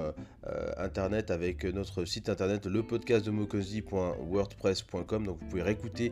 internet 0.77 1.31
avec 1.31 1.65
notre 1.65 2.05
site 2.05 2.29
internet 2.29 2.65
le 2.65 2.83
podcast 2.83 3.25
de 3.25 3.31
mokonzi.wordpress.com. 3.31 5.25
Donc 5.25 5.37
vous 5.39 5.45
pouvez 5.47 5.61
réécouter 5.61 6.11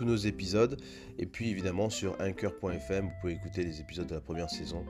tous 0.00 0.06
nos 0.06 0.16
épisodes. 0.16 0.80
Et 1.18 1.26
puis 1.26 1.50
évidemment 1.50 1.90
sur 1.90 2.16
anchor.fm, 2.20 3.04
vous 3.04 3.12
pouvez 3.20 3.34
écouter 3.34 3.64
les 3.64 3.80
épisodes 3.80 4.06
de 4.06 4.14
la 4.14 4.22
première 4.22 4.48
saison 4.48 4.82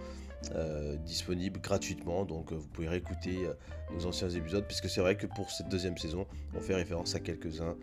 euh, 0.54 0.96
disponibles 0.98 1.60
gratuitement. 1.60 2.24
Donc 2.24 2.52
euh, 2.52 2.54
vous 2.54 2.68
pouvez 2.68 2.86
réécouter 2.86 3.44
euh, 3.44 3.54
nos 3.92 4.06
anciens 4.06 4.30
épisodes, 4.30 4.64
puisque 4.68 4.88
c'est 4.88 5.00
vrai 5.00 5.16
que 5.16 5.26
pour 5.26 5.50
cette 5.50 5.68
deuxième 5.68 5.98
saison, 5.98 6.28
on 6.54 6.60
fait 6.60 6.76
référence 6.76 7.16
à 7.16 7.20
quelques-uns 7.20 7.74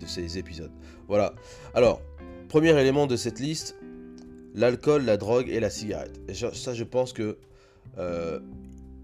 de 0.00 0.06
ces 0.06 0.38
épisodes. 0.38 0.72
Voilà. 1.06 1.34
Alors, 1.74 2.02
premier 2.48 2.76
élément 2.76 3.06
de 3.06 3.14
cette 3.14 3.38
liste, 3.38 3.76
l'alcool, 4.52 5.04
la 5.04 5.16
drogue 5.16 5.48
et 5.50 5.60
la 5.60 5.70
cigarette. 5.70 6.20
Et 6.26 6.34
ça, 6.34 6.74
je 6.74 6.84
pense 6.84 7.12
que 7.12 7.38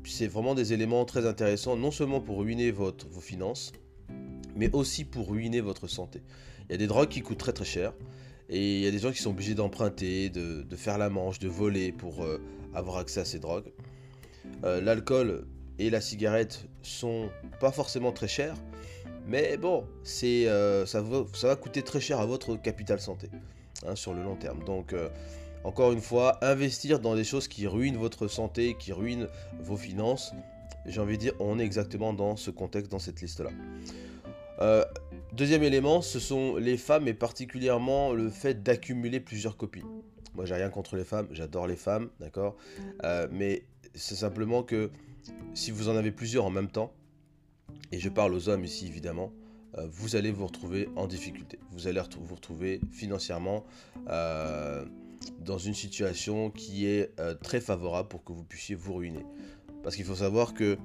c'est 0.04 0.26
vraiment 0.26 0.56
des 0.56 0.72
éléments 0.72 1.04
très 1.04 1.26
intéressants, 1.26 1.76
non 1.76 1.92
seulement 1.92 2.20
pour 2.20 2.38
ruiner 2.38 2.72
votre, 2.72 3.06
vos 3.08 3.20
finances, 3.20 3.70
mais 4.56 4.74
aussi 4.74 5.04
pour 5.04 5.28
ruiner 5.30 5.60
votre 5.60 5.86
santé. 5.86 6.22
Il 6.68 6.72
y 6.72 6.74
a 6.74 6.78
des 6.78 6.86
drogues 6.86 7.08
qui 7.08 7.22
coûtent 7.22 7.38
très 7.38 7.52
très 7.52 7.64
cher. 7.64 7.92
Et 8.50 8.76
il 8.76 8.80
y 8.82 8.86
a 8.86 8.90
des 8.90 8.98
gens 8.98 9.12
qui 9.12 9.20
sont 9.20 9.30
obligés 9.30 9.54
d'emprunter, 9.54 10.30
de, 10.30 10.64
faire 10.76 10.98
la 10.98 11.10
manche, 11.10 11.38
de 11.38 11.48
voler 11.48 11.92
pour 11.92 12.22
euh, 12.24 12.40
avoir 12.74 12.96
accès 12.96 13.20
à 13.20 13.24
ces 13.24 13.38
drogues. 13.38 13.70
Euh, 14.64 14.80
l'alcool 14.80 15.46
et 15.78 15.90
la 15.90 16.00
cigarette 16.00 16.66
sont 16.82 17.28
pas 17.60 17.72
forcément 17.72 18.12
très 18.12 18.28
chers. 18.28 18.56
Mais 19.26 19.58
bon, 19.58 19.84
euh, 20.24 20.86
ça, 20.86 21.02
va, 21.02 21.24
ça, 21.34 21.48
va, 21.48 21.56
coûter 21.56 21.82
très 21.82 22.00
cher 22.00 22.20
à 22.20 22.26
votre 22.26 22.56
capital 22.56 23.00
santé 23.00 23.28
hein, 23.86 23.94
sur 23.94 24.14
le 24.14 24.22
long 24.22 24.36
terme. 24.36 24.64
Donc, 24.64 24.94
encore 25.64 25.92
une 25.92 26.00
fois, 26.00 26.42
investir 26.42 27.00
dans 27.00 27.14
des 27.14 27.24
choses 27.24 27.48
qui 27.48 27.66
ruinent 27.66 27.98
votre 27.98 28.28
santé, 28.28 28.76
qui 28.78 28.92
ruinent 28.92 29.28
vos 29.60 29.76
finances, 29.76 30.32
j'ai 30.86 31.00
envie 31.02 31.18
de 31.18 31.22
dire, 31.22 31.32
on 31.40 31.58
est 31.58 31.64
exactement 31.64 32.14
dans 32.14 32.36
ce 32.36 32.50
contexte, 32.50 32.90
dans 32.90 32.98
cette 32.98 33.20
liste-là. 33.20 33.50
Euh, 34.60 34.84
deuxième 35.32 35.62
élément, 35.62 36.02
ce 36.02 36.18
sont 36.18 36.56
les 36.56 36.76
femmes 36.76 37.08
et 37.08 37.14
particulièrement 37.14 38.12
le 38.12 38.28
fait 38.28 38.62
d'accumuler 38.62 39.20
plusieurs 39.20 39.56
copines. 39.56 39.86
Moi, 40.34 40.44
j'ai 40.44 40.54
rien 40.54 40.70
contre 40.70 40.96
les 40.96 41.04
femmes, 41.04 41.28
j'adore 41.30 41.66
les 41.66 41.76
femmes, 41.76 42.10
d'accord? 42.20 42.56
Euh, 43.04 43.28
Mais 43.30 43.64
c'est 43.94 44.14
simplement 44.14 44.62
que 44.62 44.90
si 45.54 45.70
vous 45.70 45.88
en 45.88 45.96
avez 45.96 46.12
plusieurs 46.12 46.44
en 46.44 46.50
même 46.50 46.68
temps, 46.68 46.92
et 47.92 47.98
je 47.98 48.08
parle 48.08 48.34
aux 48.34 48.48
hommes 48.48 48.64
ici 48.64 48.86
évidemment, 48.86 49.32
euh, 49.76 49.86
vous 49.90 50.16
allez 50.16 50.30
vous 50.30 50.46
retrouver 50.46 50.88
en 50.96 51.06
difficulté. 51.06 51.58
Vous 51.70 51.86
allez 51.86 52.00
vous 52.20 52.34
retrouver 52.34 52.80
financièrement 52.90 53.64
dans 55.40 55.58
une 55.58 55.74
situation 55.74 56.50
qui 56.50 56.86
est 56.86 57.12
très 57.42 57.60
favorable 57.60 58.08
pour 58.08 58.24
que 58.24 58.32
vous 58.32 58.44
puissiez 58.44 58.74
vous 58.74 58.94
ruiner. 58.94 59.24
Parce 59.82 59.96
qu'il 59.96 60.04
faut 60.04 60.14
savoir 60.14 60.54
que 60.54 60.78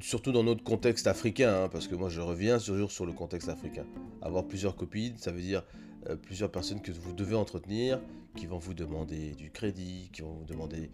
surtout 0.00 0.32
dans 0.32 0.44
notre 0.44 0.62
contexte 0.62 1.06
africain, 1.06 1.64
hein, 1.64 1.68
parce 1.68 1.88
que 1.88 1.94
moi 1.94 2.08
je 2.08 2.20
reviens 2.20 2.58
toujours 2.58 2.90
sur 2.90 3.06
le 3.06 3.12
contexte 3.12 3.48
africain. 3.48 3.84
Avoir 4.22 4.44
plusieurs 4.44 4.76
copines, 4.76 5.16
ça 5.16 5.32
veut 5.32 5.40
dire 5.40 5.64
euh, 6.08 6.16
plusieurs 6.16 6.50
personnes 6.50 6.80
que 6.80 6.92
vous 6.92 7.12
devez 7.12 7.34
entretenir, 7.34 8.00
qui 8.36 8.46
vont 8.46 8.58
vous 8.58 8.74
demander 8.74 9.32
du 9.32 9.50
crédit, 9.50 10.10
qui 10.12 10.22
vont 10.22 10.32
vous 10.32 10.44
demander 10.44 10.90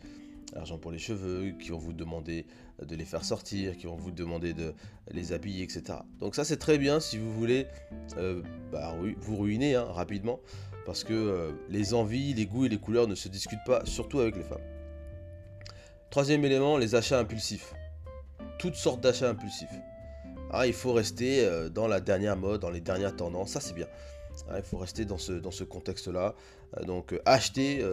l'argent 0.55 0.79
pour 0.79 0.93
les 0.93 0.99
cheveux, 0.99 1.53
qui 1.59 1.71
vont 1.71 1.79
vous 1.79 1.93
demander 1.93 2.47
de 2.81 2.95
les 2.95 3.05
faire 3.05 3.25
sortir, 3.25 3.77
qui 3.77 3.87
vont 3.87 3.97
vous 3.97 4.11
demander 4.11 4.53
de 4.53 4.75
les 5.11 5.33
habiller, 5.33 5.63
etc. 5.63 6.01
Donc 6.21 6.35
ça 6.35 6.45
c'est 6.45 6.59
très 6.59 6.79
bien 6.79 7.01
si 7.01 7.19
vous 7.19 7.33
voulez 7.33 7.67
euh, 8.17 8.43
bah, 8.71 8.95
vous 9.21 9.37
ruiner 9.37 9.75
hein, 9.75 9.85
rapidement, 9.85 10.41
parce 10.85 11.05
que 11.05 11.15
euh, 11.15 11.53
les 11.69 11.95
envies, 11.95 12.35
les 12.35 12.47
goûts 12.47 12.67
et 12.67 12.69
les 12.69 12.79
couleurs 12.79 13.07
ne 13.07 13.15
se 13.15 13.29
discutent 13.29 13.65
pas, 13.65 13.85
surtout 13.87 14.21
avec 14.21 14.37
les 14.37 14.45
femmes. 14.45 14.65
Troisième 16.11 16.45
élément, 16.45 16.77
les 16.77 16.95
achats 16.95 17.19
impulsifs 17.19 17.75
toutes 18.62 18.76
sortes 18.76 19.00
d'achats 19.00 19.28
impulsifs. 19.28 19.75
Ah, 20.52 20.69
il 20.69 20.73
faut 20.73 20.92
rester 20.92 21.45
euh, 21.45 21.69
dans 21.69 21.88
la 21.88 22.00
dernière 22.00 22.37
mode, 22.37 22.61
dans 22.61 22.71
les 22.71 22.81
dernières 22.81 23.16
tendances, 23.16 23.50
ça 23.50 23.61
c'est 23.61 23.75
bien. 23.75 23.88
Ah, 24.49 24.59
il 24.59 24.62
faut 24.62 24.78
rester 24.78 25.04
dans 25.04 25.19
ce, 25.19 25.33
dans 25.33 25.50
ce 25.50 25.64
contexte-là. 25.64 26.37
Euh, 26.76 26.85
donc 26.85 27.12
euh, 27.12 27.21
achetez 27.25 27.85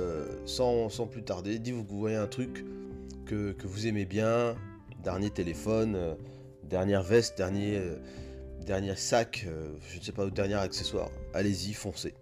sans, 0.45 0.89
sans, 0.89 1.07
plus 1.07 1.23
tarder. 1.23 1.57
Dites-vous 1.57 1.83
que 1.83 1.89
vous 1.89 1.99
voyez 1.99 2.17
un 2.17 2.27
truc 2.27 2.63
que, 3.25 3.55
vous 3.63 3.87
aimez 3.87 4.05
bien, 4.05 4.55
dernier 5.03 5.31
téléphone, 5.31 6.15
dernière 6.63 7.01
veste, 7.01 7.35
dernier, 7.35 7.81
dernier 8.63 8.95
sac, 8.95 9.47
je 9.89 9.97
ne 9.97 10.03
sais 10.03 10.11
pas, 10.11 10.29
dernier 10.29 10.55
accessoire. 10.55 11.09
Allez-y, 11.33 11.73
foncez. 11.73 12.13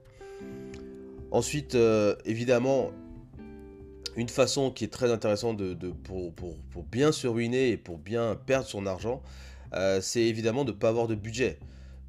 Ensuite, 1.31 1.77
évidemment, 2.25 2.91
une 4.17 4.29
façon 4.29 4.71
qui 4.71 4.83
est 4.83 4.91
très 4.91 5.11
intéressante 5.11 5.57
de, 5.57 5.91
pour, 5.91 6.33
bien 6.91 7.11
se 7.11 7.27
ruiner 7.27 7.69
et 7.69 7.77
pour 7.77 7.99
bien 7.99 8.35
perdre 8.35 8.67
son 8.67 8.87
argent, 8.87 9.21
euh, 9.73 10.01
c'est 10.01 10.23
évidemment 10.23 10.65
de 10.65 10.71
ne 10.71 10.77
pas 10.77 10.89
avoir 10.89 11.07
de 11.07 11.13
budget. 11.13 11.59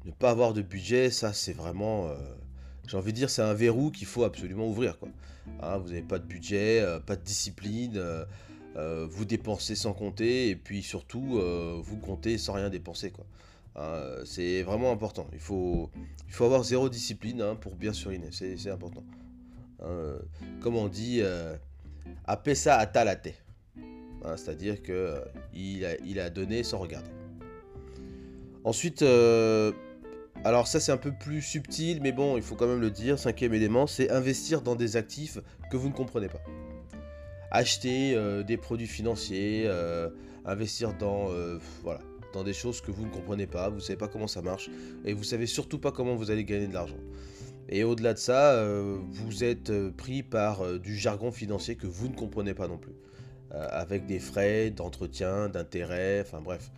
Ne 0.05 0.11
pas 0.11 0.31
avoir 0.31 0.53
de 0.53 0.63
budget, 0.63 1.11
ça 1.11 1.33
c'est 1.33 1.53
vraiment, 1.53 2.07
euh, 2.07 2.15
j'ai 2.87 2.97
envie 2.97 3.11
de 3.11 3.17
dire, 3.17 3.29
c'est 3.29 3.43
un 3.43 3.53
verrou 3.53 3.91
qu'il 3.91 4.07
faut 4.07 4.23
absolument 4.23 4.67
ouvrir. 4.67 4.97
Quoi. 4.97 5.09
Hein, 5.61 5.77
vous 5.77 5.89
n'avez 5.89 6.01
pas 6.01 6.17
de 6.17 6.25
budget, 6.25 6.81
euh, 6.81 6.99
pas 6.99 7.15
de 7.15 7.23
discipline, 7.23 8.01
vous 9.09 9.25
dépensez 9.25 9.75
sans 9.75 9.93
compter 9.93 10.49
et 10.49 10.55
puis 10.55 10.81
surtout 10.81 11.41
vous 11.83 11.97
comptez 11.97 12.37
sans 12.37 12.53
rien 12.53 12.69
dépenser. 12.69 13.11
Quoi. 13.11 13.25
Hein, 13.75 14.01
c'est 14.25 14.63
vraiment 14.63 14.91
important. 14.91 15.27
Il 15.33 15.39
faut, 15.39 15.91
il 16.27 16.33
faut 16.33 16.45
avoir 16.45 16.63
zéro 16.63 16.89
discipline 16.89 17.41
hein, 17.41 17.55
pour 17.55 17.75
bien 17.75 17.93
se 17.93 18.07
ruiner, 18.07 18.29
c'est 18.31 18.71
important. 18.71 19.03
comme 20.61 20.77
on 20.77 20.87
dit, 20.87 21.21
ça 22.53 22.77
à 22.77 22.85
Talate. 22.85 23.29
Hein, 24.23 24.35
c'est-à-dire 24.35 24.81
que 24.81 24.91
euh, 24.91 25.19
il, 25.53 26.19
a, 26.19 26.29
donné 26.29 26.63
sans 26.63 26.77
regarder. 26.77 27.09
Ensuite, 28.63 29.01
euh, 29.01 29.71
alors 30.43 30.67
ça 30.67 30.79
c'est 30.79 30.91
un 30.91 30.97
peu 30.97 31.11
plus 31.11 31.41
subtil, 31.41 32.01
mais 32.01 32.11
bon, 32.11 32.35
il 32.35 32.43
faut 32.43 32.55
quand 32.55 32.67
même 32.67 32.81
le 32.81 32.91
dire. 32.91 33.17
Cinquième 33.17 33.53
élément, 33.53 33.87
c'est 33.87 34.09
investir 34.09 34.61
dans 34.61 34.75
des 34.75 34.97
actifs 34.97 35.39
que 35.71 35.77
vous 35.77 35.87
ne 35.87 35.93
comprenez 35.93 36.27
pas. 36.27 36.41
Acheter 37.51 38.13
euh, 38.15 38.43
des 38.43 38.57
produits 38.57 38.87
financiers, 38.87 39.69
investir 40.45 40.93
dans, 40.93 41.29
voilà, 41.83 42.01
dans 42.33 42.43
des 42.43 42.53
choses 42.53 42.81
que 42.81 42.91
vous 42.91 43.05
ne 43.05 43.11
comprenez 43.11 43.47
pas, 43.47 43.69
vous 43.69 43.77
ne 43.77 43.81
savez 43.81 43.97
pas 43.97 44.07
comment 44.07 44.27
ça 44.27 44.41
marche, 44.41 44.69
et 45.05 45.13
vous 45.13 45.23
savez 45.23 45.45
surtout 45.45 45.79
pas 45.79 45.91
comment 45.91 46.15
vous 46.15 46.29
allez 46.31 46.43
gagner 46.43 46.67
de 46.67 46.73
l'argent. 46.73 46.97
Et 47.71 47.83
au-delà 47.83 48.15
de 48.15 48.19
ça, 48.19 48.53
euh, 48.53 48.97
vous 49.11 49.43
êtes 49.43 49.69
euh, 49.69 49.91
pris 49.95 50.23
par 50.23 50.61
euh, 50.61 50.79
du 50.79 50.97
jargon 50.97 51.31
financier 51.31 51.75
que 51.75 51.85
vous 51.85 52.07
ne 52.07 52.15
comprenez 52.15 52.53
pas 52.53 52.67
non 52.67 52.77
plus. 52.77 52.95
avec 53.51 54.05
des 54.05 54.19
frais 54.19 54.69
d'entretien, 54.69 55.49
d'intérêt, 55.49 56.21
enfin 56.21 56.39
bref. 56.39 56.69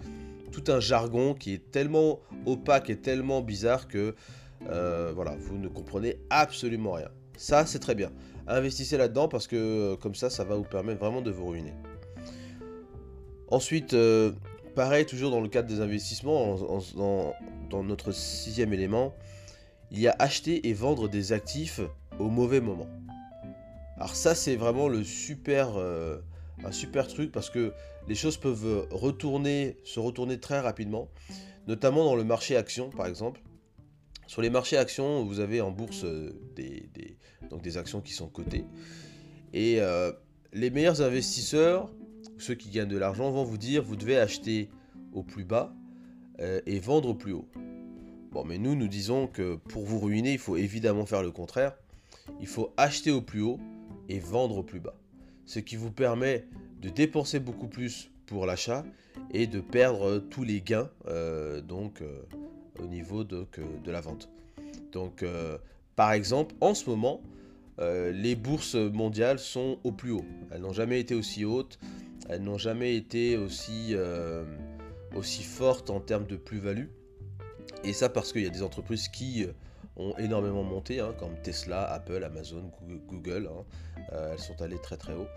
Tout 0.54 0.64
un 0.70 0.80
jargon 0.80 1.34
qui 1.34 1.54
est 1.54 1.72
tellement 1.72 2.22
opaque 2.46 2.90
et 2.90 2.96
tellement 2.96 3.42
bizarre 3.42 3.90
que 3.90 4.16
voilà, 4.62 5.36
vous 5.38 5.58
ne 5.58 5.68
comprenez 5.68 6.18
absolument 6.30 6.94
rien. 6.94 7.10
Ça, 7.36 7.66
c'est 7.66 7.80
très 7.80 7.96
bien. 7.96 8.10
Investissez 8.48 8.98
là-dedans 8.98 9.28
parce 9.28 9.48
que 9.48 9.96
comme 9.96 10.16
ça, 10.16 10.30
ça 10.30 10.46
va 10.46 10.56
vous 10.56 10.64
permettre 10.64 11.00
vraiment 11.00 11.22
de 11.22 11.30
vous 11.30 11.48
ruiner. 11.48 11.74
Ensuite, 13.50 13.94
pareil, 14.74 15.06
toujours 15.06 15.32
dans 15.32 15.42
le 15.42 15.50
cadre 15.50 15.68
des 15.68 15.82
investissements, 15.82 16.58
dans 17.70 17.84
notre 17.84 18.14
sixième 18.14 18.72
élément, 18.72 19.14
il 19.92 20.00
y 20.00 20.08
a 20.08 20.16
acheter 20.20 20.68
et 20.70 20.74
vendre 20.74 21.08
des 21.08 21.34
actifs 21.34 21.82
au 22.20 22.30
mauvais 22.30 22.62
moment. 22.62 22.88
Alors 23.98 24.16
ça 24.16 24.34
c'est 24.36 24.56
vraiment 24.56 24.88
le 24.88 25.04
super, 25.04 25.74
euh, 25.78 26.20
un 26.64 26.72
super 26.72 27.08
truc 27.08 27.32
parce 27.32 27.50
que 27.50 27.74
les 28.08 28.16
choses 28.16 28.38
peuvent 28.38 28.88
retourner, 28.90 29.78
se 29.84 30.00
retourner 30.00 30.40
très 30.40 30.60
rapidement, 30.60 31.10
notamment 31.68 32.06
dans 32.06 32.16
le 32.16 32.24
marché 32.24 32.56
action 32.56 32.90
par 32.90 33.06
exemple. 33.06 33.42
Sur 34.28 34.42
les 34.42 34.50
marchés 34.50 34.78
actions, 34.78 35.26
vous 35.26 35.42
avez 35.42 35.60
en 35.60 35.72
bourse 35.72 36.06
euh, 36.06 36.32
des, 36.56 36.90
donc 37.50 37.62
des 37.62 37.78
actions 37.78 38.00
qui 38.00 38.14
sont 38.14 38.28
cotées. 38.28 38.66
Et 39.54 39.82
euh, 39.82 40.14
les 40.54 40.70
meilleurs 40.70 41.02
investisseurs, 41.02 41.92
ceux 42.38 42.56
qui 42.56 42.70
gagnent 42.70 42.88
de 42.88 42.98
l'argent, 42.98 43.30
vont 43.30 43.44
vous 43.44 43.58
dire 43.58 43.84
vous 43.84 43.98
devez 43.98 44.18
acheter 44.18 44.70
au 45.12 45.22
plus 45.22 45.44
bas 45.44 45.74
et 46.66 46.80
vendre 46.80 47.10
au 47.10 47.14
plus 47.14 47.34
haut. 47.34 47.48
Bon, 48.32 48.44
mais 48.46 48.58
nous, 48.58 48.76
nous 48.76 48.88
disons 48.88 49.28
que 49.28 49.56
pour 49.56 49.84
vous 49.84 50.00
ruiner, 50.00 50.34
il 50.34 50.40
faut 50.40 50.58
évidemment 50.58 51.06
faire 51.06 51.22
le 51.22 51.32
contraire. 51.32 51.76
Il 52.40 52.48
faut 52.48 52.74
acheter 52.78 53.12
au 53.12 53.22
plus 53.22 53.42
haut 53.42 53.60
et 54.10 54.20
vendre 54.20 54.58
au 54.58 54.64
plus 54.64 54.80
bas. 54.80 54.96
Ce 55.46 55.60
qui 55.60 55.76
vous 55.76 55.92
permet 55.92 56.46
de 56.82 56.90
dépenser 56.90 57.40
beaucoup 57.40 57.68
plus 57.68 58.10
pour 58.26 58.46
l'achat 58.46 58.86
et 59.32 59.48
de 59.48 59.60
perdre 59.60 60.20
tous 60.20 60.44
les 60.44 60.62
gains 60.62 60.90
donc, 61.68 62.02
au 62.82 62.88
niveau 62.88 63.24
de, 63.24 63.46
la 63.88 64.02
vente. 64.02 64.30
Donc, 64.92 65.24
euh, 65.24 65.58
par 65.96 66.14
exemple, 66.14 66.56
en 66.62 66.74
ce 66.74 66.90
moment, 66.90 67.22
euh, 67.80 68.12
les 68.12 68.36
bourses 68.36 68.76
mondiales 68.76 69.40
sont 69.40 69.80
au 69.84 69.92
plus 69.92 70.12
haut. 70.12 70.26
Elles 70.52 70.62
n'ont 70.62 70.74
jamais 70.74 71.00
été 71.00 71.16
aussi 71.16 71.46
hautes, 71.46 71.80
elles 72.30 72.44
n'ont 72.44 72.58
jamais 72.58 72.96
été 72.96 73.38
aussi, 73.38 73.90
euh, 73.92 74.44
aussi 75.16 75.44
fortes 75.44 75.90
en 75.90 76.00
termes 76.00 76.26
de 76.26 76.36
plus-value. 76.36 76.88
Et 77.84 77.94
ça 77.94 78.10
parce 78.10 78.32
qu'il 78.32 78.44
y 78.44 78.48
a 78.48 78.50
des 78.50 78.64
entreprises 78.64 79.08
qui 79.08 79.46
ont 79.98 80.16
énormément 80.18 80.64
monté, 80.64 81.00
hein, 81.00 81.14
comme 81.20 81.36
Tesla, 81.44 81.92
Apple, 81.92 82.24
Amazon, 82.24 82.72
Google. 83.08 83.50
Hein. 83.52 84.10
elles 84.32 84.40
sont 84.40 84.62
allées 84.62 84.80
très 84.82 84.98
très 84.98 85.14
haut. 85.14 85.28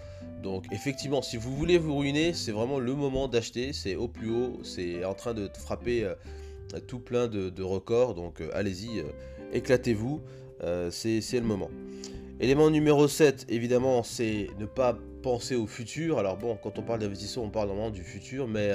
Donc 0.42 0.66
effectivement, 0.72 1.22
si 1.22 1.36
vous 1.36 1.56
voulez 1.56 1.78
vous 1.78 1.96
ruiner, 1.96 2.32
c'est 2.34 2.52
vraiment 2.52 2.78
le 2.78 2.94
moment 2.94 3.28
d'acheter. 3.28 3.72
C'est 3.72 3.96
au 3.96 4.08
plus 4.08 4.30
haut, 4.30 4.60
c'est 4.62 5.04
en 5.04 5.14
train 5.14 5.34
de 5.34 5.48
frapper 5.54 6.14
tout 6.80 6.98
plein 6.98 7.28
de, 7.28 7.62
records, 7.62 8.14
donc 8.14 8.40
euh, 8.40 8.50
allez-y, 8.52 9.00
euh, 9.00 9.04
éclatez-vous, 9.52 10.20
euh, 10.62 10.90
c'est 10.90 11.20
le 11.32 11.42
moment. 11.42 11.70
Élément 12.40 12.70
numéro 12.70 13.06
7, 13.06 13.46
évidemment, 13.48 14.02
c'est 14.02 14.48
ne 14.58 14.66
pas 14.66 14.98
penser 15.22 15.54
au 15.54 15.66
futur. 15.66 16.18
Alors 16.18 16.36
bon, 16.36 16.58
quand 16.62 16.78
on 16.78 16.82
parle 16.82 17.00
d'investissement, 17.00 17.44
on 17.44 17.50
parle 17.50 17.68
normalement 17.68 17.92
du 17.92 18.02
futur, 18.02 18.48
mais 18.48 18.72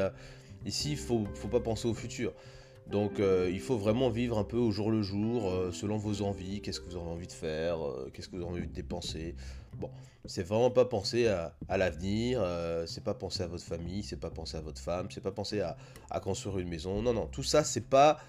ici, 0.65 0.91
il 0.91 0.97
faut, 0.97 1.27
pas 1.51 1.59
penser 1.59 1.87
au 1.87 1.93
futur. 1.93 2.31
Donc 2.89 3.19
il 3.19 3.59
faut 3.59 3.77
vraiment 3.77 4.09
vivre 4.09 4.37
un 4.37 4.43
peu 4.43 4.57
au 4.57 4.71
jour 4.71 4.89
le 4.89 5.01
jour, 5.01 5.51
selon 5.71 5.97
vos 5.97 6.21
envies, 6.21 6.61
qu'est-ce 6.61 6.79
que 6.79 6.89
vous 6.89 6.95
avez 6.95 7.09
envie 7.09 7.27
de 7.27 7.31
faire, 7.31 7.77
qu'est-ce 8.13 8.27
que 8.27 8.35
vous 8.35 8.41
avez 8.41 8.51
envie 8.51 8.67
de 8.67 8.73
dépenser. 8.73 9.35
Bon, 9.77 9.89
c'est 10.25 10.43
vraiment 10.43 10.69
pas 10.69 10.85
penser 10.85 11.27
à, 11.27 11.77
l'avenir, 11.77 12.39
euh, 12.41 12.85
c'est 12.85 13.03
pas 13.03 13.13
penser 13.13 13.43
à 13.43 13.47
votre 13.47 13.63
famille, 13.63 14.03
c'est 14.03 14.19
pas 14.19 14.29
penser 14.29 14.57
à 14.57 14.61
votre 14.61 14.81
femme, 14.81 15.07
c'est 15.09 15.21
pas 15.21 15.31
penser 15.31 15.61
à, 15.61 16.19
construire 16.19 16.59
une 16.59 16.67
maison. 16.67 17.01
Non, 17.01 17.13
non, 17.13 17.27
tout 17.27 17.43
ça, 17.43 17.63
c'est 17.63 17.87
pas 17.89 18.19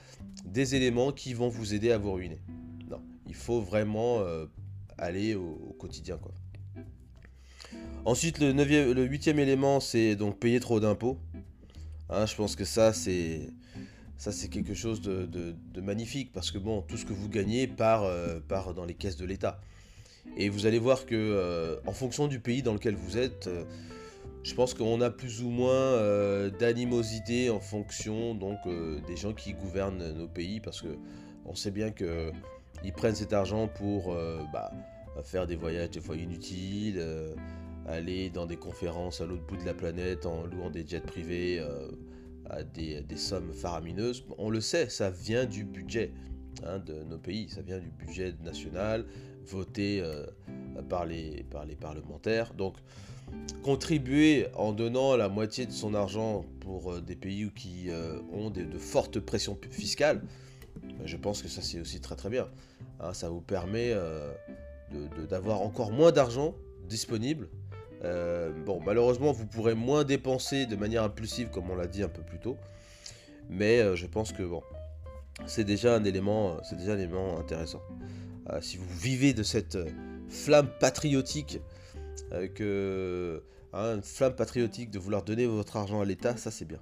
des 0.45 0.75
éléments 0.75 1.13
qui 1.13 1.35
vont 1.35 1.49
vous 1.49 1.75
aider 1.75 1.91
à 1.91 1.99
vous 1.99 2.13
ruiner. 2.13 2.41
Non, 2.89 3.03
il 3.27 3.35
faut 3.35 3.61
vraiment 3.61 4.21
euh, 4.21 4.47
aller 4.99 5.35
au, 5.35 5.77
quotidien, 5.79 6.17
quoi. 6.17 6.33
Ensuite, 8.05 8.39
le, 8.39 8.53
le 8.53 9.05
huitième 9.05 9.39
élément, 9.39 9.79
c'est 9.79 10.17
donc 10.17 10.39
payer 10.39 10.59
trop 10.59 10.81
d'impôts. 10.81 11.19
Hein, 12.09 12.25
je 12.25 12.35
pense 12.35 12.57
que 12.57 12.65
ça, 12.65 12.93
c'est 12.93 13.51
ça 14.21 14.33
c'est 14.33 14.49
quelque 14.49 14.75
chose 14.75 15.01
de, 15.01 15.81
magnifique 15.81 16.31
parce 16.31 16.51
que 16.51 16.59
bon, 16.59 16.83
tout 16.83 16.99
ce 16.99 17.07
que 17.07 17.15
vous 17.15 17.31
gagnez 17.31 17.67
part, 17.67 18.05
euh, 18.05 18.39
dans 18.77 18.85
les 18.85 18.93
caisses 18.93 19.17
de 19.17 19.25
l'État. 19.25 19.59
Et 20.37 20.51
vous 20.51 20.67
allez 20.67 20.79
voir 20.79 21.07
que, 21.07 21.15
euh, 21.15 21.77
en 21.87 21.93
fonction 21.93 22.29
du 22.29 22.39
pays 22.39 22.63
dans 22.63 22.75
lequel 22.75 22.97
vous 22.97 23.17
êtes, 23.17 23.47
euh, 23.47 23.65
je 24.43 24.55
pense 24.55 24.75
qu'on 24.75 25.01
a 25.01 25.09
plus 25.09 25.43
ou 25.43 25.49
moins 25.49 25.97
d'animosité 26.59 27.49
en 27.49 27.61
fonction 27.61 28.35
donc 28.35 28.59
des 29.07 29.17
gens 29.17 29.33
qui 29.33 29.55
gouvernent 29.55 30.13
nos 30.13 30.29
pays, 30.29 30.61
parce 30.61 30.81
que 30.81 30.89
on 31.47 31.55
sait 31.55 31.71
bien 31.71 31.91
que 31.91 32.31
ils 32.85 32.93
prennent 32.93 33.15
cet 33.15 33.35
argent 33.35 33.69
pour 33.69 34.15
bah, 34.51 34.71
faire 35.25 35.47
des 35.47 35.57
voyages 35.57 35.91
des 35.91 36.01
fois 36.01 36.17
inutiles, 36.17 37.05
aller 37.87 38.31
dans 38.31 38.47
des 38.47 38.57
conférences 38.57 39.21
à 39.21 39.27
l'autre 39.27 39.45
bout 39.47 39.59
de 39.59 39.67
la 39.67 39.75
planète 39.75 40.25
en 40.25 40.47
louant 40.47 40.71
des 40.71 40.87
jets 40.87 41.01
privés 41.01 41.63
des, 42.75 43.05
sommes 43.17 43.53
faramineuses. 43.53 44.25
On 44.39 44.51
le 44.51 44.61
sait, 44.61 44.89
ça 44.89 45.11
vient 45.11 45.45
du 45.45 45.65
budget. 45.65 46.13
Hein, 46.67 46.79
de 46.79 47.03
nos 47.05 47.19
pays. 47.19 47.49
Ça 47.49 47.63
vient 47.63 47.79
du 47.79 47.89
budget 47.91 48.35
national 48.43 49.07
voté 49.47 50.01
euh, 50.03 50.27
par, 50.89 51.07
les, 51.07 51.45
par 51.45 51.65
les 51.65 51.77
parlementaires. 51.77 52.53
Donc, 52.55 52.75
contribuer 53.63 54.47
en 54.55 54.73
donnant 54.73 55.17
la 55.17 55.29
moitié 55.29 55.67
de 55.67 55.73
son 55.73 55.95
argent 55.95 56.45
pour 56.61 56.93
euh, 56.93 57.01
des 57.01 57.17
pays 57.17 57.51
qui 57.55 57.89
euh, 57.89 58.19
ont 58.33 58.51
de 58.51 58.79
fortes 58.79 59.21
pressions 59.21 59.59
fiscales, 59.71 60.23
ben, 60.83 61.07
je 61.07 61.17
pense 61.17 61.43
que 61.43 61.49
ça 61.49 61.63
c'est 61.63 61.81
aussi 61.81 62.01
très 62.01 62.17
très 62.17 62.31
bien. 62.31 62.49
Hein, 63.01 63.15
ça 63.15 63.31
vous 63.31 63.41
permet 63.41 63.95
d'avoir 65.29 65.63
encore 65.63 65.93
moins 65.93 66.13
d'argent 66.13 66.55
disponible. 66.89 67.49
Bon, 68.03 68.81
malheureusement, 68.85 69.33
vous 69.33 69.47
pourrez 69.47 69.75
moins 69.75 70.05
dépenser 70.05 70.67
de 70.67 70.77
manière 70.77 71.03
impulsive, 71.03 71.51
comme 71.51 71.71
on 71.71 71.77
l'a 71.77 71.87
dit 71.87 72.03
un 72.03 72.09
peu 72.09 72.23
plus 72.23 72.39
tôt. 72.39 72.57
Mais 73.49 73.97
je 73.97 74.07
pense 74.07 74.33
que 74.33 74.43
bon, 74.43 74.63
c'est 75.47 75.65
déjà 75.65 75.95
un 75.95 76.05
élément, 76.05 76.59
c'est 76.63 76.77
déjà 76.77 76.93
un 76.93 76.99
élément 76.99 77.39
intéressant. 77.39 77.83
Euh, 78.51 78.61
si 78.61 78.77
vous 78.77 78.89
vivez 78.99 79.33
de 79.33 79.43
cette 79.43 79.77
euh, 79.77 79.89
flamme 80.29 80.69
patriotique, 80.81 81.61
euh, 82.33 82.49
que, 82.49 83.43
hein, 83.73 83.97
une 83.97 84.03
flamme 84.03 84.35
patriotique 84.35 84.91
de 84.91 84.99
vouloir 84.99 85.23
donner 85.23 85.47
votre 85.47 85.77
argent 85.77 86.01
à 86.01 86.05
l'État, 86.05 86.37
ça 86.37 86.51
c'est 86.51 86.65
bien. 86.65 86.81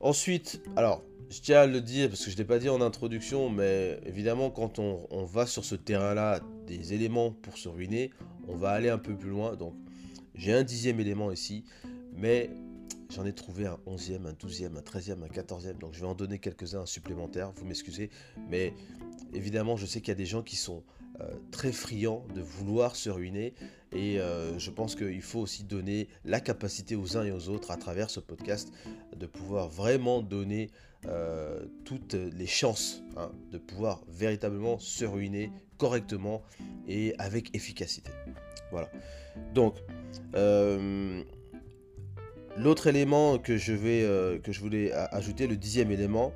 Ensuite, 0.00 0.62
alors, 0.76 1.02
je 1.28 1.40
tiens 1.40 1.60
à 1.60 1.66
le 1.66 1.80
dire 1.80 2.08
parce 2.08 2.24
que 2.24 2.30
je 2.30 2.36
ne 2.36 2.38
l'ai 2.38 2.46
pas 2.46 2.58
dit 2.58 2.70
en 2.70 2.80
introduction, 2.80 3.50
mais 3.50 4.00
évidemment, 4.06 4.50
quand 4.50 4.78
on 4.78 5.24
va 5.24 5.46
sur 5.46 5.64
ce 5.64 5.74
terrain-là, 5.74 6.40
des 6.66 6.94
éléments 6.94 7.30
pour 7.30 7.58
se 7.58 7.68
ruiner, 7.68 8.10
on 8.50 8.56
va 8.56 8.70
aller 8.70 8.88
un 8.88 8.98
peu 8.98 9.14
plus 9.14 9.30
loin. 9.30 9.56
Donc, 9.56 9.74
j'ai 10.34 10.52
un 10.52 10.62
dixième 10.62 11.00
élément 11.00 11.30
ici, 11.30 11.64
mais 12.14 12.50
J'en 13.10 13.26
ai 13.26 13.32
trouvé 13.32 13.66
un 13.66 13.78
11e, 13.88 14.24
un 14.26 14.32
12e, 14.32 14.76
un 14.76 14.82
13e, 14.82 15.24
un 15.24 15.26
14e, 15.26 15.78
donc 15.78 15.94
je 15.94 16.00
vais 16.00 16.06
en 16.06 16.14
donner 16.14 16.38
quelques-uns 16.38 16.86
supplémentaires, 16.86 17.50
vous 17.56 17.64
m'excusez, 17.64 18.08
mais 18.48 18.72
évidemment 19.34 19.76
je 19.76 19.84
sais 19.84 20.00
qu'il 20.00 20.10
y 20.10 20.12
a 20.12 20.14
des 20.14 20.26
gens 20.26 20.42
qui 20.42 20.54
sont 20.54 20.84
euh, 21.20 21.28
très 21.50 21.72
friands 21.72 22.24
de 22.36 22.40
vouloir 22.40 22.94
se 22.94 23.10
ruiner, 23.10 23.52
et 23.90 24.20
euh, 24.20 24.56
je 24.60 24.70
pense 24.70 24.94
qu'il 24.94 25.22
faut 25.22 25.40
aussi 25.40 25.64
donner 25.64 26.08
la 26.24 26.38
capacité 26.38 26.94
aux 26.94 27.16
uns 27.16 27.24
et 27.24 27.32
aux 27.32 27.48
autres 27.48 27.72
à 27.72 27.76
travers 27.76 28.10
ce 28.10 28.20
podcast 28.20 28.72
de 29.16 29.26
pouvoir 29.26 29.68
vraiment 29.68 30.22
donner 30.22 30.70
euh, 31.06 31.66
toutes 31.84 32.14
les 32.14 32.46
chances 32.46 33.02
hein, 33.16 33.32
de 33.50 33.58
pouvoir 33.58 34.02
véritablement 34.06 34.78
se 34.78 35.04
ruiner 35.04 35.50
correctement 35.78 36.42
et 36.86 37.14
avec 37.18 37.56
efficacité. 37.56 38.12
Voilà. 38.70 38.88
Donc, 39.54 39.76
L'autre 42.56 42.88
élément 42.88 43.38
que 43.38 43.56
je, 43.56 43.72
euh, 43.72 44.38
voulais 44.60 44.92
ajouter, 44.92 45.46
le 45.46 45.56
dixième 45.56 45.90
élément, 45.90 46.32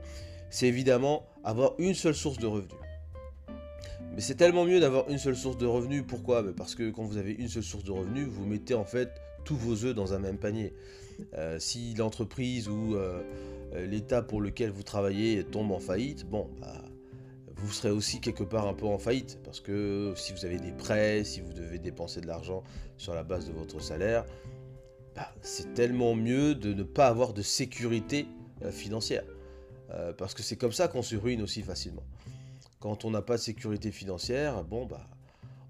c'est 0.48 0.66
évidemment 0.66 1.26
avoir 1.42 1.74
une 1.78 1.94
seule 1.94 2.14
source 2.14 2.38
de 2.38 2.46
revenus. 2.46 2.78
Mais 4.14 4.20
c'est 4.20 4.36
tellement 4.36 4.64
mieux 4.64 4.78
d'avoir 4.78 5.10
une 5.10 5.18
seule 5.18 5.36
source 5.36 5.58
de 5.58 5.66
revenus. 5.66 6.04
Pourquoi? 6.06 6.44
Parce 6.54 6.76
que 6.76 6.90
quand 6.90 7.02
vous 7.02 7.16
avez 7.16 7.32
une 7.32 7.48
seule 7.48 7.64
source 7.64 7.84
de 7.84 7.90
revenus, 7.90 8.28
vous 8.28 8.46
mettez 8.46 8.74
en 8.74 8.84
fait 8.84 9.10
tous 9.44 9.56
vos 9.56 9.84
œufs 9.84 9.94
dans 9.94 10.14
un 10.14 10.20
même 10.20 10.38
panier. 10.38 10.72
Euh, 11.34 11.58
si 11.58 11.94
l'entreprise 11.94 12.68
ou 12.68 12.94
euh, 12.94 13.22
l'État 13.74 14.22
pour 14.22 14.40
lequel 14.40 14.70
vous 14.70 14.84
travaillez 14.84 15.42
tombe 15.42 15.72
en 15.72 15.80
faillite, 15.80 16.24
bon, 16.26 16.48
bah, 16.60 16.80
vous 17.56 17.72
serez 17.72 17.90
aussi 17.90 18.20
quelque 18.20 18.44
part 18.44 18.66
un 18.66 18.74
peu 18.74 18.86
en 18.86 18.98
faillite. 18.98 19.38
Parce 19.44 19.60
que 19.60 20.12
si 20.16 20.32
vous 20.32 20.44
avez 20.44 20.58
des 20.58 20.72
prêts, 20.72 21.24
si 21.24 21.40
vous 21.40 21.52
devez 21.52 21.78
dépenser 21.78 22.20
de 22.20 22.26
l'argent 22.26 22.62
sur 22.96 23.14
la 23.14 23.22
base 23.22 23.46
de 23.46 23.52
votre 23.52 23.80
salaire, 23.80 24.24
bah, 25.14 25.32
c'est 25.42 25.74
tellement 25.74 26.14
mieux 26.14 26.54
de 26.54 26.72
ne 26.72 26.82
pas 26.82 27.06
avoir 27.06 27.32
de 27.32 27.42
sécurité 27.42 28.26
euh, 28.62 28.70
financière. 28.70 29.24
Euh, 29.90 30.12
parce 30.12 30.34
que 30.34 30.42
c'est 30.42 30.56
comme 30.56 30.72
ça 30.72 30.88
qu'on 30.88 31.02
se 31.02 31.14
ruine 31.16 31.42
aussi 31.42 31.62
facilement. 31.62 32.04
Quand 32.80 33.04
on 33.04 33.10
n'a 33.10 33.22
pas 33.22 33.36
de 33.36 33.42
sécurité 33.42 33.92
financière, 33.92 34.64
bon 34.64 34.86
bah 34.86 35.06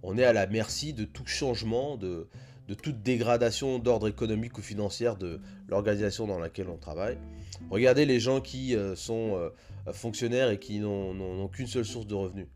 on 0.03 0.19
est 0.19 0.25
à 0.25 0.33
la 0.33 0.47
merci 0.47 0.93
de 0.93 1.05
tout 1.05 1.27
changement, 1.27 1.97
de, 1.97 2.29
toute 2.73 3.03
dégradation 3.03 3.79
d'ordre 3.79 4.09
économique 4.09 4.57
ou 4.57 4.63
financière 4.63 5.17
de 5.17 5.41
l'organisation 5.69 6.27
dans 6.27 6.39
laquelle 6.39 6.71
on 6.71 6.79
travaille. 6.79 7.19
Regardez 7.71 8.07
les 8.07 8.21
gens 8.21 8.41
qui 8.41 8.75
euh, 8.75 8.97
sont 8.97 9.39
fonctionnaires 9.93 10.49
et 10.49 10.59
qui 10.59 10.79
n'ont 10.79 11.49
qu'une 11.49 11.67
seule 11.67 11.85
source 11.85 12.07
de 12.07 12.15
revenus. 12.15 12.47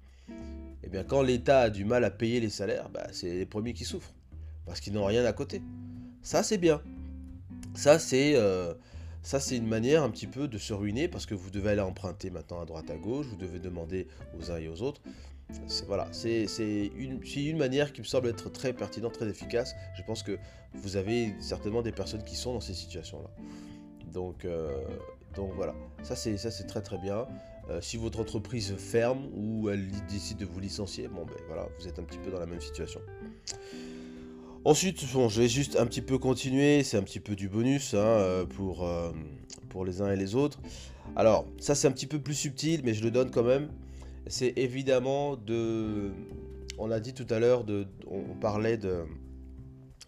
Eh 0.83 0.89
bien, 0.89 1.05
quand 1.05 1.21
l'État 1.21 1.61
a 1.61 1.71
du 1.71 1.85
mal 1.85 2.05
à 2.05 2.11
payer 2.11 2.41
les 2.41 2.49
salaires, 2.49 2.89
bah, 2.89 3.09
c'est 3.13 3.35
les 3.35 3.45
premiers 3.45 3.75
qui 3.75 3.85
souffrent, 3.85 4.15
parce 4.65 4.81
qu'ils 4.81 4.95
n'ont 4.95 5.05
rien 5.05 5.27
à 5.27 5.35
côté. 5.35 5.61
Ça, 6.23 6.43
c'est 6.43 6.57
bien. 6.57 6.81
Euh, 8.13 8.75
ça 9.23 9.41
c'est 9.41 9.57
une 9.57 9.67
manière 9.67 10.03
un 10.03 10.11
petit 10.11 10.27
peu 10.27 10.49
de 10.49 10.59
se 10.59 10.73
ruiner 10.73 11.09
parce 11.09 11.27
que 11.27 11.35
vous 11.35 11.51
devez 11.51 11.71
aller 11.71 11.81
emprunter 11.81 12.31
maintenant 12.31 12.61
à 12.61 12.65
droite 12.65 12.91
à 12.91 12.97
gauche, 12.97 13.27
vous 13.27 13.37
devez 13.37 13.59
demander 13.59 14.09
aux 14.39 14.51
uns 14.51 14.59
et 14.59 14.69
aux 14.69 14.83
autres. 14.83 15.01
Voilà, 15.87 16.09
c'est 16.13 16.47
une, 16.97 17.57
manière 17.57 17.93
qui 17.93 18.01
me 18.01 18.07
semble 18.07 18.29
être 18.29 18.51
très 18.51 18.73
pertinente, 18.73 19.15
très 19.15 19.29
efficace. 19.29 19.75
Je 19.97 20.03
pense 20.03 20.23
que 20.23 20.39
vous 20.75 20.97
avez 20.97 21.35
certainement 21.41 21.83
des 21.83 21.93
personnes 21.93 22.23
qui 22.23 22.37
sont 22.37 22.53
dans 22.53 22.61
ces 22.61 22.75
situations-là. 22.75 23.31
Donc, 24.13 24.45
euh, 24.45 24.77
donc 25.35 25.53
voilà, 25.55 25.75
ça 26.03 26.17
c'est 26.17 26.67
très 26.67 26.83
très 26.83 26.99
bien. 26.99 27.27
Euh, 27.71 27.81
si 27.81 27.97
votre 27.97 28.21
entreprise 28.21 28.75
ferme 28.77 29.29
ou 29.35 29.69
elle 29.69 29.89
décide 30.09 30.39
de 30.39 30.47
vous 30.47 30.61
licencier, 30.61 31.09
bon 31.09 31.25
ben 31.25 31.35
voilà, 31.47 31.69
vous 31.79 31.87
êtes 31.87 31.99
un 31.99 32.05
petit 32.05 32.19
peu 32.19 32.31
dans 32.31 32.41
la 32.41 32.47
même 32.47 32.61
situation. 32.61 33.01
Ensuite, 34.65 35.01
je 35.01 35.41
vais 35.41 35.49
juste 35.49 35.77
un 35.77 35.87
petit 35.87 36.03
peu 36.03 36.19
continuer, 36.19 36.83
c'est 36.83 36.97
un 36.99 37.03
petit 37.03 37.21
peu 37.21 37.37
du 37.37 37.49
bonus 37.49 37.95
hein, 37.95 37.99
euh, 37.99 38.45
pour 38.45 39.85
les 39.85 40.03
uns 40.03 40.11
et 40.11 40.17
les 40.17 40.35
autres. 40.35 40.61
Alors, 41.17 41.47
ça 41.59 41.75
c'est 41.75 41.89
un 41.89 41.93
petit 41.93 42.07
peu 42.07 42.19
plus 42.19 42.35
subtil, 42.35 42.83
mais 42.85 42.93
je 42.93 43.03
le 43.03 43.11
donne 43.11 43.31
quand 43.31 43.45
même. 43.45 43.69
C'est 44.29 44.53
évidemment 44.57 45.37
de... 45.37 46.13
On 46.79 46.91
a 46.91 47.01
dit 47.01 47.15
tout 47.15 47.27
à 47.31 47.39
l'heure, 47.39 47.65
on 48.07 48.35
parlait 48.41 48.79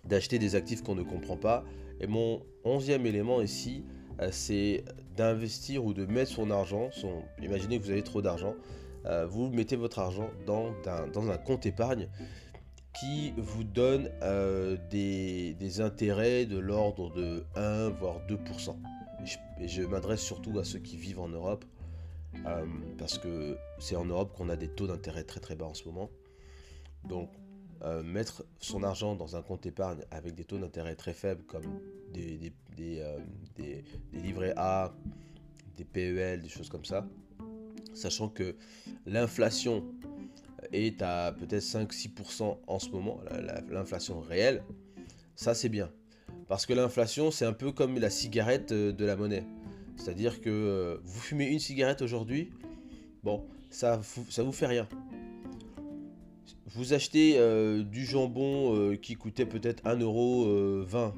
d'acheter 0.04 0.38
des 0.38 0.54
actifs 0.54 0.82
qu'on 0.82 0.94
ne 0.94 1.02
comprend 1.02 1.36
pas. 1.36 1.64
Et 2.00 2.06
mon 2.06 2.42
onzième 2.64 3.06
élément 3.06 3.40
ici, 3.42 3.84
euh, 4.20 4.28
c'est 4.30 4.84
d'investir 5.16 5.84
ou 5.84 5.92
de 5.94 6.06
mettre 6.06 6.30
son 6.30 6.50
argent. 6.50 6.90
Imaginez 7.42 7.78
que 7.78 7.84
vous 7.84 7.90
avez 7.90 8.02
trop 8.02 8.22
d'argent. 8.22 8.54
Euh, 9.06 9.26
vous 9.26 9.48
mettez 9.50 9.76
votre 9.76 9.98
argent 9.98 10.30
dans 10.46 10.72
un, 10.86 11.38
compte 11.38 11.66
épargne 11.66 12.08
qui 12.98 13.32
vous 13.36 13.64
donne 13.64 14.10
euh, 14.22 14.76
des, 14.90 15.54
des, 15.54 15.80
intérêts 15.80 16.44
de 16.44 16.58
l'ordre 16.58 17.12
de 17.14 17.44
1 17.56 17.90
voire 17.90 18.20
2%. 18.28 18.76
Et 19.60 19.68
je, 19.68 19.82
m'adresse 19.82 20.20
surtout 20.20 20.58
à 20.58 20.64
ceux 20.64 20.78
qui 20.78 20.96
vivent 20.96 21.20
en 21.20 21.28
Europe, 21.28 21.64
parce 22.98 23.18
que 23.18 23.56
c'est 23.78 23.96
en 23.96 24.04
Europe 24.04 24.32
qu'on 24.36 24.48
a 24.48 24.56
des 24.56 24.68
taux 24.68 24.86
d'intérêt 24.86 25.24
très 25.24 25.40
très 25.40 25.56
bas 25.56 25.66
en 25.66 25.74
ce 25.74 25.84
moment. 25.84 26.10
Donc 27.04 27.30
euh, 27.82 28.02
mettre 28.02 28.44
son 28.58 28.82
argent 28.82 29.14
dans 29.14 29.36
un 29.36 29.42
compte 29.42 29.64
épargne 29.64 30.00
avec 30.10 30.34
des 30.34 30.44
taux 30.44 30.58
d'intérêt 30.58 30.96
très 30.96 31.14
faibles 31.14 31.42
comme 31.44 31.80
des, 32.12 32.52
des, 32.76 33.00
euh, 33.00 33.18
livrets 34.12 34.52
A, 34.56 34.92
des 35.78 35.84
PEL, 35.84 36.42
des 36.42 36.48
choses 36.50 36.68
comme 36.68 36.84
ça, 36.84 37.06
sachant 37.94 38.28
que 38.28 38.54
l'inflation 39.06 39.84
est 40.72 41.00
à 41.00 41.32
peut-être 41.32 41.62
5-6% 41.62 42.58
en 42.66 42.78
ce 42.78 42.90
moment, 42.90 43.20
l'inflation 43.70 44.20
réelle, 44.20 44.62
ça 45.34 45.54
c'est 45.54 45.70
bien. 45.70 45.90
Parce 46.48 46.66
que 46.66 46.74
l'inflation, 46.74 47.30
c'est 47.30 47.46
un 47.46 47.52
peu 47.54 47.72
comme 47.72 47.98
la 47.98 48.10
cigarette 48.10 48.72
euh, 48.72 48.92
de 48.92 49.04
la 49.04 49.16
monnaie. 49.16 49.44
C'est-à-dire 50.00 50.40
que 50.40 50.98
vous 51.04 51.20
fumez 51.20 51.46
une 51.46 51.58
cigarette 51.60 52.02
aujourd'hui, 52.02 52.50
bon, 53.22 53.44
ça, 53.70 54.00
ça 54.30 54.42
vous 54.42 54.52
fait 54.52 54.66
rien 54.66 54.88
vous 56.74 56.92
achetez 56.92 57.34
euh, 57.36 57.82
du 57.82 58.04
jambon 58.04 58.76
euh, 58.76 58.96
qui 58.96 59.14
coûtait 59.14 59.46
peut-être 59.46 59.82
1,20€ 59.84 61.12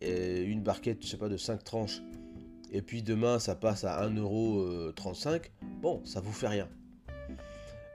et 0.00 0.42
une 0.42 0.62
barquette, 0.62 1.02
je 1.02 1.06
sais 1.06 1.16
pas, 1.16 1.28
de 1.28 1.36
5 1.36 1.62
tranches, 1.64 2.02
et 2.72 2.82
puis 2.82 3.02
demain 3.02 3.38
ça 3.38 3.54
passe 3.54 3.84
à 3.84 4.06
1,35€, 4.08 5.42
bon, 5.80 6.04
ça 6.04 6.20
vous 6.20 6.32
fait 6.32 6.48
rien. 6.48 6.68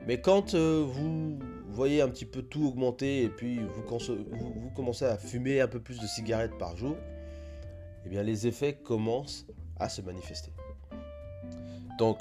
Mais 0.07 0.21
quand 0.21 0.55
euh, 0.55 0.83
vous 0.87 1.37
voyez 1.67 2.01
un 2.01 2.07
petit 2.07 2.25
peu 2.25 2.41
tout 2.41 2.65
augmenter 2.65 3.23
et 3.23 3.29
puis 3.29 3.59
vous, 3.59 3.83
vous, 4.31 4.69
commencez 4.73 5.05
à 5.05 5.17
fumer 5.17 5.59
un 5.59 5.67
peu 5.67 5.81
plus 5.81 5.99
de 5.99 6.07
cigarettes 6.07 6.57
par 6.57 6.77
jour, 6.77 6.95
eh 8.05 8.09
bien 8.09 8.23
les 8.23 8.47
effets 8.47 8.73
commencent 8.73 9.45
à 9.79 9.89
se 9.89 10.01
manifester. 10.01 10.51
Donc, 11.97 12.19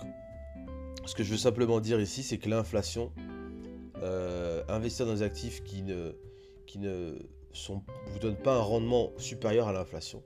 ce 1.06 1.14
que 1.14 1.22
je 1.22 1.30
veux 1.30 1.38
simplement 1.38 1.80
dire 1.80 2.00
ici, 2.00 2.22
c'est 2.22 2.38
que 2.38 2.48
l'inflation 2.48 3.12
euh, 4.02 4.62
investir 4.68 5.06
dans 5.06 5.14
des 5.14 5.22
actifs 5.22 5.64
qui 5.64 5.82
ne, 5.82 6.12
qui 6.66 6.78
ne 6.78 7.18
sont, 7.52 7.82
vous 8.06 8.18
donnent 8.18 8.36
pas 8.36 8.54
un 8.54 8.60
rendement 8.60 9.12
supérieur 9.18 9.68
à 9.68 9.72
l'inflation, 9.72 10.22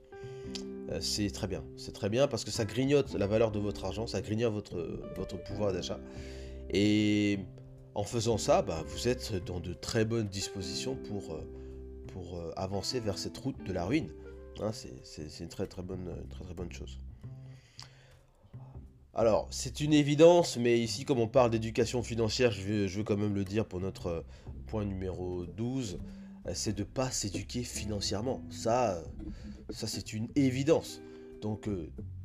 euh, 0.89 0.99
c'est 1.01 1.29
très 1.31 1.47
bien. 1.47 1.63
C'est 1.77 1.93
très 1.93 2.09
bien 2.09 2.27
parce 2.27 2.43
que 2.43 2.51
ça 2.51 2.65
grignote 2.65 3.13
la 3.13 3.25
valeur 3.25 3.51
de 3.51 3.59
votre 3.59 3.85
argent, 3.85 4.05
ça 4.05 4.21
grignote 4.21 4.53
votre, 4.53 4.99
votre 5.15 5.41
pouvoir 5.41 5.73
d'achat. 5.73 5.99
Et 6.69 7.39
en 7.95 8.03
faisant 8.03 8.37
ça, 8.37 8.61
bah, 8.61 8.83
vous 8.87 9.07
êtes 9.07 9.43
dans 9.45 9.59
de 9.59 9.73
très 9.73 10.05
bonnes 10.05 10.27
dispositions 10.27 10.95
pour, 10.95 11.33
euh, 11.33 11.41
pour 12.07 12.41
avancer 12.55 12.99
vers 12.99 13.17
cette 13.17 13.37
route 13.37 13.63
de 13.63 13.73
la 13.73 13.85
ruine. 13.85 14.09
Hein, 14.59 14.71
c'est 14.73 15.39
une 15.39 15.49
très 15.49 15.65
très 15.65 15.81
bonne, 15.81 16.13
très, 16.29 16.43
très 16.43 16.53
bonne 16.53 16.71
chose. 16.71 16.99
Alors, 19.15 19.47
c'est 19.51 19.79
une 19.79 19.93
évidence, 19.93 20.57
mais 20.57 20.79
ici, 20.79 21.05
comme 21.05 21.19
on 21.19 21.27
parle 21.27 21.51
d'éducation 21.51 22.01
financière, 22.01 22.51
je 22.51 22.87
veux, 22.87 23.03
quand 23.03 23.15
même 23.15 23.35
le 23.35 23.45
dire 23.45 23.63
pour 23.63 23.79
notre 23.79 24.07
euh, 24.07 24.21
point 24.65 24.85
numéro 24.85 25.45
12, 25.45 25.99
euh, 26.47 26.51
c'est 26.55 26.73
de 26.73 26.79
ne 26.79 26.87
pas 26.87 27.11
s'éduquer 27.11 27.63
financièrement. 27.63 28.41
Ça, 28.49 28.95
euh, 28.95 29.03
ça 29.69 29.85
c'est 29.85 30.13
une 30.13 30.29
évidence. 30.35 30.99
Donc, 31.43 31.69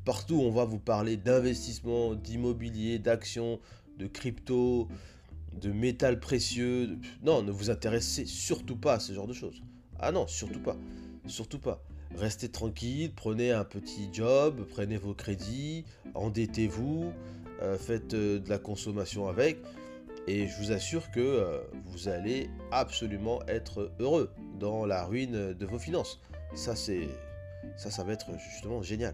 partout, 0.03 0.39
on 0.41 0.49
va 0.49 0.65
vous 0.65 0.79
parler 0.79 1.15
d'investissement, 1.15 2.15
d'immobilier, 2.15 2.97
d'actions, 2.97 3.59
de 3.99 4.07
crypto, 4.07 4.87
de 5.53 5.71
métal 5.71 6.19
précieux. 6.19 6.97
Non, 7.21 7.43
ne 7.43 7.51
vous 7.51 7.69
intéressez 7.69 8.25
surtout 8.25 8.77
pas 8.77 8.93
à 8.93 8.99
ce 8.99 9.13
genre 9.13 9.27
de 9.27 9.33
choses. 9.33 9.61
Ah 9.99 10.11
non, 10.11 10.25
surtout 10.25 10.61
pas. 10.61 10.77
Surtout 11.27 11.59
pas 11.59 11.83
restez 12.15 12.49
tranquille, 12.49 13.11
prenez 13.15 13.51
un 13.51 13.63
petit 13.63 14.09
job, 14.11 14.65
prenez 14.69 14.97
vos 14.97 15.13
crédits, 15.13 15.85
endettez-vous, 16.15 17.11
euh, 17.61 17.77
faites 17.77 18.13
euh, 18.13 18.39
de 18.39 18.49
la 18.49 18.57
consommation 18.57 19.27
avec, 19.27 19.57
et 20.27 20.47
je 20.47 20.57
vous 20.57 20.71
assure 20.71 21.11
que 21.11 21.19
euh, 21.19 21.59
vous 21.85 22.07
allez 22.07 22.49
absolument 22.71 23.41
être 23.47 23.91
heureux 23.99 24.31
dans 24.59 24.85
la 24.85 25.05
ruine 25.05 25.53
de 25.53 25.65
vos 25.65 25.79
finances. 25.79 26.19
Ça, 26.55 26.75
c'est, 26.75 27.07
ça, 27.77 27.89
ça 27.89 28.03
va 28.03 28.13
être 28.13 28.27
justement 28.51 28.81
génial. 28.81 29.13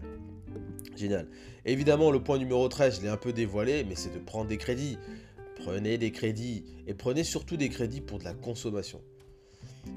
Génial. 0.96 1.28
Évidemment, 1.64 2.10
le 2.10 2.22
point 2.22 2.38
numéro 2.38 2.68
13, 2.68 2.96
je 2.96 3.02
l'ai 3.02 3.08
un 3.08 3.16
peu 3.16 3.32
dévoilé, 3.32 3.84
mais 3.84 3.94
c'est 3.94 4.12
de 4.12 4.18
prendre 4.18 4.48
des 4.48 4.58
crédits. 4.58 4.98
Prenez 5.56 5.98
des 5.98 6.12
crédits, 6.12 6.64
et 6.86 6.94
prenez 6.94 7.24
surtout 7.24 7.56
des 7.56 7.68
crédits 7.68 8.00
pour 8.00 8.18
de 8.18 8.24
la 8.24 8.34
consommation. 8.34 9.00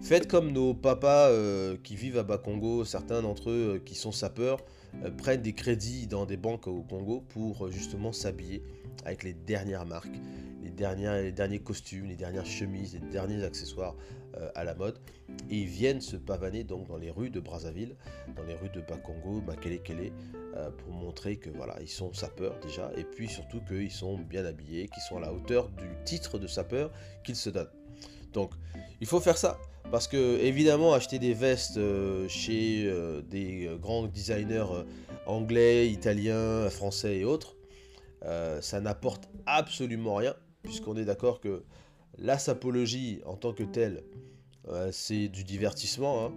Faites 0.01 0.27
comme 0.27 0.51
nos 0.51 0.73
papas 0.73 1.29
euh, 1.29 1.77
qui 1.83 1.95
vivent 1.95 2.17
à 2.17 2.23
Bas-Congo, 2.23 2.85
certains 2.85 3.21
d'entre 3.21 3.49
eux 3.49 3.75
euh, 3.75 3.79
qui 3.79 3.95
sont 3.95 4.11
sapeurs, 4.11 4.59
euh, 5.03 5.11
prennent 5.11 5.41
des 5.41 5.53
crédits 5.53 6.07
dans 6.07 6.25
des 6.25 6.37
banques 6.37 6.67
au 6.67 6.81
Congo 6.81 7.23
pour 7.29 7.69
justement 7.69 8.11
s'habiller 8.11 8.63
avec 9.05 9.23
les 9.23 9.33
dernières 9.33 9.85
marques, 9.85 10.19
les, 10.63 10.71
derniers 10.71 11.59
costumes, 11.59 12.07
les 12.07 12.15
dernières 12.15 12.45
chemises, 12.45 12.93
les 12.93 13.07
derniers 13.11 13.43
accessoires 13.43 13.95
à 14.55 14.63
la 14.63 14.73
mode. 14.73 14.97
Et 15.49 15.57
ils 15.57 15.67
viennent 15.67 16.01
se 16.01 16.15
pavaner 16.15 16.63
donc 16.63 16.87
dans 16.87 16.97
les 16.97 17.11
rues 17.11 17.29
de 17.29 17.39
Brazzaville, 17.39 17.95
dans 18.35 18.43
les 18.43 18.55
rues 18.55 18.69
de 18.69 18.81
Bas-Congo, 18.81 19.41
Makele-Kele, 19.45 20.11
pour 20.77 20.93
montrer 20.93 21.37
que 21.37 21.49
voilà, 21.49 21.75
ils 21.81 21.89
sont 21.89 22.13
sapeurs 22.13 22.59
déjà, 22.61 22.91
et 22.97 23.03
puis 23.03 23.27
surtout 23.27 23.61
qu'ils 23.61 23.91
sont 23.91 24.17
bien 24.17 24.45
habillés, 24.45 24.87
qu'ils 24.87 25.03
sont 25.03 25.17
à 25.17 25.21
la 25.21 25.33
hauteur 25.33 25.69
du 25.69 25.87
titre 26.05 26.39
de 26.39 26.47
sapeur 26.47 26.91
qu'ils 27.23 27.35
se 27.35 27.49
donnent. 27.49 27.71
Donc, 28.33 28.51
il 29.01 29.07
faut 29.07 29.19
faire 29.19 29.37
ça. 29.37 29.57
Parce 29.91 30.07
que, 30.07 30.37
évidemment, 30.39 30.93
acheter 30.93 31.17
des 31.17 31.33
vestes 31.33 31.77
euh, 31.77 32.27
chez 32.27 32.83
euh, 32.85 33.21
des 33.23 33.65
euh, 33.65 33.77
grands 33.77 34.05
designers 34.05 34.83
anglais, 35.25 35.89
italiens, 35.89 36.69
français 36.69 37.17
et 37.17 37.23
autres, 37.23 37.55
ça 38.61 38.81
n'apporte 38.81 39.29
absolument 39.45 40.15
rien. 40.15 40.35
Puisqu'on 40.61 40.97
est 40.97 41.05
d'accord 41.05 41.39
que 41.39 41.63
la 42.17 42.37
sapologie 42.37 43.21
en 43.25 43.35
tant 43.35 43.53
que 43.53 43.63
telle, 43.63 44.03
c'est 44.91 45.29
du 45.29 45.43
divertissement. 45.43 46.25
Hein. 46.25 46.33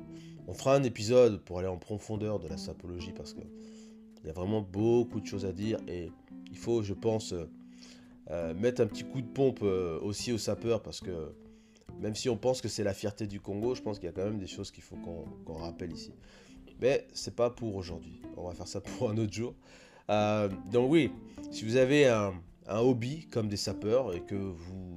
On 0.46 0.54
fera 0.54 0.76
un 0.76 0.82
épisode 0.84 1.40
pour 1.40 1.58
aller 1.58 1.68
en 1.68 1.78
profondeur 1.78 2.38
de 2.38 2.48
la 2.48 2.56
sapologie 2.56 3.12
parce 3.12 3.34
qu'il 3.34 3.46
y 4.24 4.28
a 4.28 4.32
vraiment 4.32 4.60
beaucoup 4.60 5.20
de 5.20 5.26
choses 5.26 5.44
à 5.44 5.52
dire 5.52 5.78
et 5.88 6.12
il 6.50 6.56
faut, 6.56 6.82
je 6.82 6.94
pense, 6.94 7.34
mettre 8.54 8.82
un 8.82 8.86
petit 8.86 9.04
coup 9.04 9.20
de 9.20 9.26
pompe 9.26 9.62
aussi 9.62 10.32
aux 10.32 10.38
sapeurs 10.38 10.82
parce 10.82 11.00
que 11.00 11.32
même 12.00 12.14
si 12.14 12.28
on 12.28 12.36
pense 12.36 12.60
que 12.60 12.68
c'est 12.68 12.84
la 12.84 12.94
fierté 12.94 13.26
du 13.26 13.40
Congo, 13.40 13.74
je 13.74 13.82
pense 13.82 13.98
qu'il 13.98 14.06
y 14.06 14.08
a 14.08 14.12
quand 14.12 14.24
même 14.24 14.38
des 14.38 14.46
choses 14.46 14.70
qu'il 14.70 14.82
faut 14.82 14.96
qu'on 14.96 15.54
rappelle 15.54 15.92
ici. 15.92 16.12
Mais 16.80 17.06
c'est 17.12 17.36
pas 17.36 17.48
pour 17.48 17.76
aujourd'hui. 17.76 18.20
On 18.36 18.48
va 18.48 18.54
faire 18.54 18.68
ça 18.68 18.80
pour 18.98 19.10
un 19.10 19.16
autre 19.16 19.32
jour. 19.32 19.54
Euh, 20.10 20.48
donc 20.70 20.90
oui, 20.90 21.12
si 21.50 21.64
vous 21.64 21.76
avez 21.76 22.08
un, 22.08 22.34
hobby 22.68 23.26
comme 23.30 23.48
des 23.48 23.56
sapeurs 23.56 24.14
et 24.14 24.20
que 24.20 24.34
vous, 24.34 24.96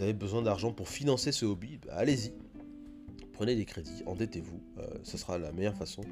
avez 0.00 0.12
besoin 0.12 0.42
d'argent 0.42 0.72
pour 0.72 0.88
financer 0.88 1.32
ce 1.32 1.44
hobby, 1.44 1.78
bah, 1.84 1.94
allez-y. 1.96 2.32
Prenez 3.32 3.54
des 3.56 3.64
crédits, 3.64 4.02
endettez-vous. 4.06 4.60
Euh, 4.78 4.86
ce 5.02 5.16
sera 5.16 5.38
la 5.38 5.52
meilleure 5.52 5.74
façon 5.74 6.02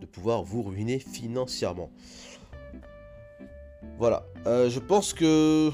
de 0.00 0.06
pouvoir 0.06 0.42
vous 0.42 0.62
ruiner 0.62 0.98
financièrement. 0.98 1.90
Voilà, 3.98 4.24
euh, 4.46 4.70
je 4.70 4.78
pense 4.78 5.12
que 5.12 5.70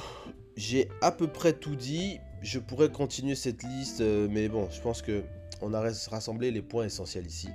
j'ai 0.56 0.88
à 1.00 1.12
peu 1.12 1.28
près 1.28 1.52
tout 1.52 1.76
dit 1.76 2.18
je 2.46 2.60
pourrais 2.60 2.90
continuer 2.90 3.34
cette 3.34 3.64
liste, 3.64 4.00
euh, 4.00 4.28
mais 4.30 4.48
bon, 4.48 4.68
je 4.70 4.80
pense 4.80 5.02
que 5.02 5.24
on 5.62 5.74
a 5.74 5.80
rassemblé 6.10 6.50
les 6.52 6.62
points 6.62 6.84
essentiels 6.84 7.26
ici. 7.26 7.48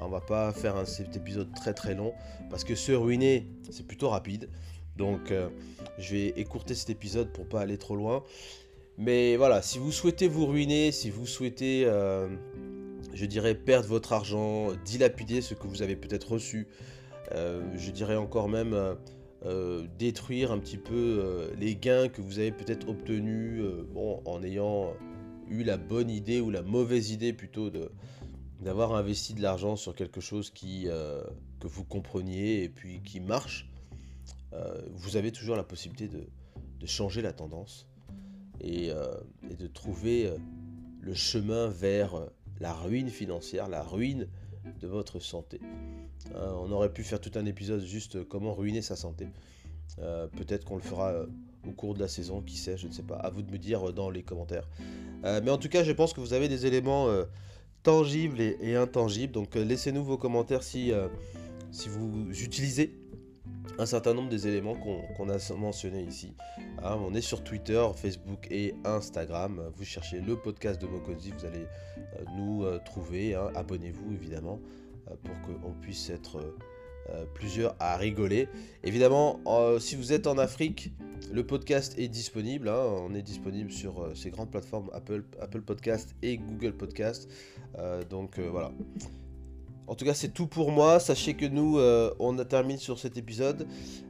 On 0.00 0.08
va 0.08 0.20
pas 0.20 0.52
faire 0.52 0.86
cet 0.86 1.16
épisode 1.16 1.54
très 1.54 1.72
très 1.72 1.94
long 1.94 2.12
parce 2.50 2.62
que 2.64 2.74
se 2.74 2.92
ruiner, 2.92 3.46
c'est 3.70 3.86
plutôt 3.86 4.10
rapide. 4.10 4.50
Donc 4.96 5.30
euh, 5.30 5.48
je 5.98 6.14
vais 6.14 6.28
écourter 6.36 6.74
cet 6.74 6.90
épisode 6.90 7.32
pour 7.32 7.48
pas 7.48 7.62
aller 7.62 7.78
trop 7.78 7.96
loin. 7.96 8.22
Mais 8.98 9.36
voilà, 9.36 9.62
si 9.62 9.78
vous 9.78 9.92
souhaitez 9.92 10.28
vous 10.28 10.46
ruiner, 10.46 10.92
si 10.92 11.10
vous 11.10 11.26
souhaitez, 11.26 11.84
euh, 11.86 12.28
je 13.14 13.24
dirais, 13.24 13.54
perdre 13.54 13.88
votre 13.88 14.12
argent, 14.12 14.72
dilapider 14.84 15.40
ce 15.40 15.54
que 15.54 15.66
vous 15.66 15.80
avez 15.80 15.96
peut-être 15.96 16.32
reçu, 16.32 16.68
je 17.32 17.90
dirais 17.90 18.16
encore 18.16 18.48
même 18.48 18.96
détruire 19.98 20.52
un 20.52 20.58
petit 20.58 20.78
peu 20.78 21.50
les 21.58 21.76
gains 21.76 22.08
que 22.08 22.22
vous 22.22 22.38
avez 22.38 22.50
peut-être 22.50 22.88
obtenus 22.88 23.62
bon, 23.92 24.22
en 24.24 24.42
ayant 24.42 24.94
eu 25.48 25.64
la 25.64 25.76
bonne 25.76 26.08
idée 26.08 26.40
ou 26.40 26.50
la 26.50 26.62
mauvaise 26.62 27.10
idée 27.10 27.34
plutôt 27.34 27.70
d'avoir 28.60 28.94
investi 28.94 29.34
de 29.34 29.42
l'argent 29.42 29.76
sur 29.76 29.94
quelque 29.94 30.20
chose 30.20 30.50
qui, 30.50 30.88
que 31.60 31.66
vous 31.66 31.84
compreniez 31.84 32.62
et 32.62 32.68
puis 32.68 33.02
qui 33.02 33.20
marche. 33.20 33.68
Euh, 34.54 34.82
vous 34.92 35.16
avez 35.16 35.32
toujours 35.32 35.56
la 35.56 35.64
possibilité 35.64 36.08
de, 36.08 36.26
changer 36.86 37.22
la 37.22 37.32
tendance 37.32 37.86
et, 38.60 38.90
euh, 38.90 39.16
de 39.58 39.66
trouver 39.66 40.26
euh, 40.26 40.36
le 41.00 41.14
chemin 41.14 41.68
vers 41.68 42.28
la 42.60 42.74
ruine 42.74 43.08
financière, 43.08 43.68
la 43.68 43.82
ruine 43.82 44.28
de 44.80 44.86
votre 44.86 45.18
santé. 45.18 45.60
Hein, 46.34 46.54
on 46.60 46.70
aurait 46.70 46.92
pu 46.92 47.02
faire 47.02 47.20
tout 47.20 47.32
un 47.34 47.46
épisode 47.46 47.82
juste 47.82 48.24
comment 48.24 48.54
ruiner 48.54 48.82
sa 48.82 48.96
santé. 48.96 49.28
Peut-être 50.36 50.64
qu'on 50.64 50.76
le 50.76 50.82
fera 50.82 51.12
au 51.68 51.70
cours 51.70 51.94
de 51.94 52.00
la 52.00 52.08
saison, 52.08 52.40
qui 52.40 52.56
sait, 52.56 52.76
je 52.76 52.88
ne 52.88 52.92
sais 52.92 53.02
pas. 53.04 53.16
À 53.16 53.30
vous 53.30 53.42
de 53.42 53.50
me 53.50 53.58
dire 53.58 53.92
dans 53.92 54.10
les 54.10 54.22
commentaires. 54.22 54.68
mais 55.22 55.50
en 55.50 55.58
tout 55.58 55.68
cas, 55.68 55.84
je 55.84 55.92
pense 55.92 56.12
que 56.12 56.20
vous 56.20 56.32
avez 56.32 56.48
des 56.48 56.66
éléments 56.66 57.08
tangibles 57.84 58.40
et, 58.40 58.74
intangibles. 58.74 59.32
Donc 59.32 59.54
laissez-nous 59.54 60.02
vos 60.02 60.18
commentaires 60.18 60.64
si, 60.64 60.92
vous 61.86 62.28
utilisez 62.42 62.98
un 63.78 63.86
certain 63.86 64.14
nombre 64.14 64.28
des 64.28 64.46
éléments 64.46 64.74
qu'on 64.74 65.28
a 65.28 65.54
mentionnés 65.54 66.02
ici. 66.02 66.34
Hein, 66.82 66.98
on 67.00 67.14
est 67.14 67.20
sur 67.20 67.42
Twitter, 67.42 67.84
Facebook 67.96 68.46
et 68.50 68.74
Instagram. 68.84 69.70
Vous 69.74 69.84
cherchez 69.84 70.20
le 70.20 70.36
podcast 70.36 70.80
de 70.80 70.86
Mokozi, 70.86 71.32
vous 71.32 71.46
allez 71.46 71.66
euh, 72.18 72.24
nous 72.36 72.64
euh, 72.64 72.78
trouver. 72.84 73.34
Hein. 73.34 73.50
Abonnez-vous 73.54 74.12
évidemment 74.12 74.60
euh, 74.62 74.83
pour 75.22 75.40
qu'on 75.42 75.72
puisse 75.72 76.10
être 76.10 76.54
plusieurs 77.34 77.76
à 77.80 77.96
rigoler. 77.96 78.48
Évidemment, 78.82 79.40
si 79.78 79.94
vous 79.96 80.12
êtes 80.12 80.26
en 80.26 80.38
Afrique, 80.38 80.92
le 81.32 81.46
podcast 81.46 81.98
est 81.98 82.08
disponible. 82.08 82.68
Hein. 82.68 82.80
on 83.00 83.14
est 83.14 83.22
disponible 83.22 83.70
sur 83.70 84.10
ces 84.16 84.30
grandes 84.30 84.50
plateformes 84.50 84.90
Apple, 84.92 85.24
Apple 85.40 85.62
Podcast 85.62 86.14
et 86.22 86.38
Google 86.38 86.72
Podcast. 86.72 87.28
donc 88.08 88.38
voilà. 88.38 88.72
En 89.86 89.94
tout 89.94 90.04
cas, 90.04 90.14
c'est 90.14 90.32
tout 90.32 90.46
pour 90.46 90.72
moi. 90.72 90.98
Sachez 90.98 91.34
que 91.34 91.44
nous, 91.44 91.78
euh, 91.78 92.14
on 92.18 92.38
a 92.38 92.44
terminé 92.44 92.78
sur 92.78 92.98
cet 92.98 93.18
épisode. 93.18 93.66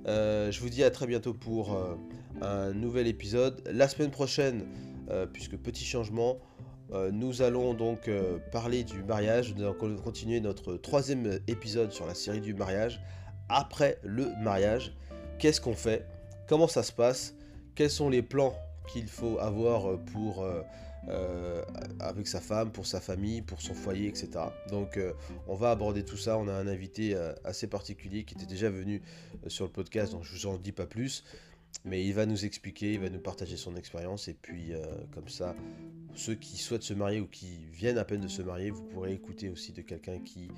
Euh, 0.07 0.53
je 0.53 0.61
vous 0.61 0.69
dis 0.69 0.85
à 0.85 0.91
très 0.91 1.07
bientôt 1.07 1.35
pour 1.35 1.75
euh, 1.75 1.95
un 2.43 2.73
nouvel 2.73 3.09
épisode. 3.09 3.61
La 3.71 3.89
semaine 3.89 4.11
prochaine, 4.11 4.65
puisque 5.33 5.57
petit 5.57 5.85
changement, 5.85 6.39
nous 7.13 7.43
allons 7.43 7.75
donc 7.75 8.11
parler 8.53 8.85
du 8.85 9.03
mariage. 9.03 9.55
Nous 9.55 9.65
allons 9.65 9.97
continuer 9.97 10.41
notre 10.41 10.77
troisième 10.77 11.41
épisode 11.49 11.93
sur 11.93 12.07
la 12.07 12.15
série 12.15 12.41
du 12.41 12.55
mariage. 12.55 13.01
Après 13.49 13.99
le 14.03 14.31
mariage, 14.43 14.95
qu'est-ce 15.39 15.61
qu'on 15.61 15.75
fait? 15.75 16.07
Comment 16.49 16.69
ça 16.69 16.83
se 16.83 16.93
passe? 16.93 17.35
Quels 17.75 17.91
sont 17.91 18.09
les 18.09 18.23
plans 18.23 18.55
qu'il 18.87 19.09
faut 19.09 19.39
avoir 19.39 19.99
pour 20.13 20.45
euh, 21.09 21.63
avec 22.01 22.27
sa 22.27 22.41
femme, 22.41 22.71
pour 22.71 22.87
sa 22.87 22.99
famille, 22.99 23.43
pour 23.43 23.61
son 23.61 23.75
foyer, 23.75 24.09
etc. 24.09 24.31
Donc 24.71 24.97
euh, 24.97 25.13
on 25.47 25.55
va 25.55 25.71
aborder 25.71 26.03
tout 26.03 26.17
ça. 26.17 26.39
On 26.39 26.49
a 26.49 26.53
un 26.53 26.67
invité 26.67 27.15
euh, 27.15 27.35
assez 27.45 27.67
particulier 27.67 28.25
qui 28.25 28.35
était 28.35 28.47
déjà 28.47 28.71
venu 28.71 29.03
sur 29.47 29.67
le 29.67 29.71
podcast, 29.71 30.13
donc 30.13 30.25
je 30.25 30.33
vous 30.33 30.47
en 30.47 30.57
dis 30.57 30.73
pas 30.73 30.87
plus. 30.87 31.25
Mais 31.85 32.05
il 32.05 32.15
va 32.15 32.25
nous 32.25 32.45
expliquer, 32.45 32.95
il 32.95 33.01
va 33.01 33.11
nous 33.11 33.21
partager 33.21 33.57
son 33.57 33.77
expérience. 33.77 34.29
Et 34.29 34.35
puis 34.35 34.73
comme 35.13 35.29
ça, 35.29 35.55
ceux 36.15 36.35
qui 36.35 36.57
souhaitent 36.57 36.83
se 36.83 36.95
marier 36.95 37.21
ou 37.21 37.27
qui 37.27 37.67
viennent 37.73 37.99
à 37.99 38.05
peine 38.05 38.21
de 38.21 38.29
se 38.29 38.43
marier, 38.43 38.71
vous 38.71 38.85
pourrez 38.85 39.13
écouter 39.13 39.51
aussi 39.51 39.73
de 39.73 39.83
quelqu'un 39.83 40.19
qui 40.21 40.49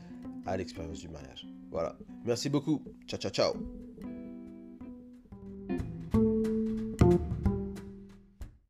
a 0.47 0.57
l'expérience 0.57 1.01
du 1.01 1.09
mariage. 1.09 1.47
Voilà. 1.71 1.99
Merci 2.25 2.49
beaucoup. 2.49 2.83
Ciao, 3.09 3.19
ciao, 3.19 3.33
ciao. 3.33 3.86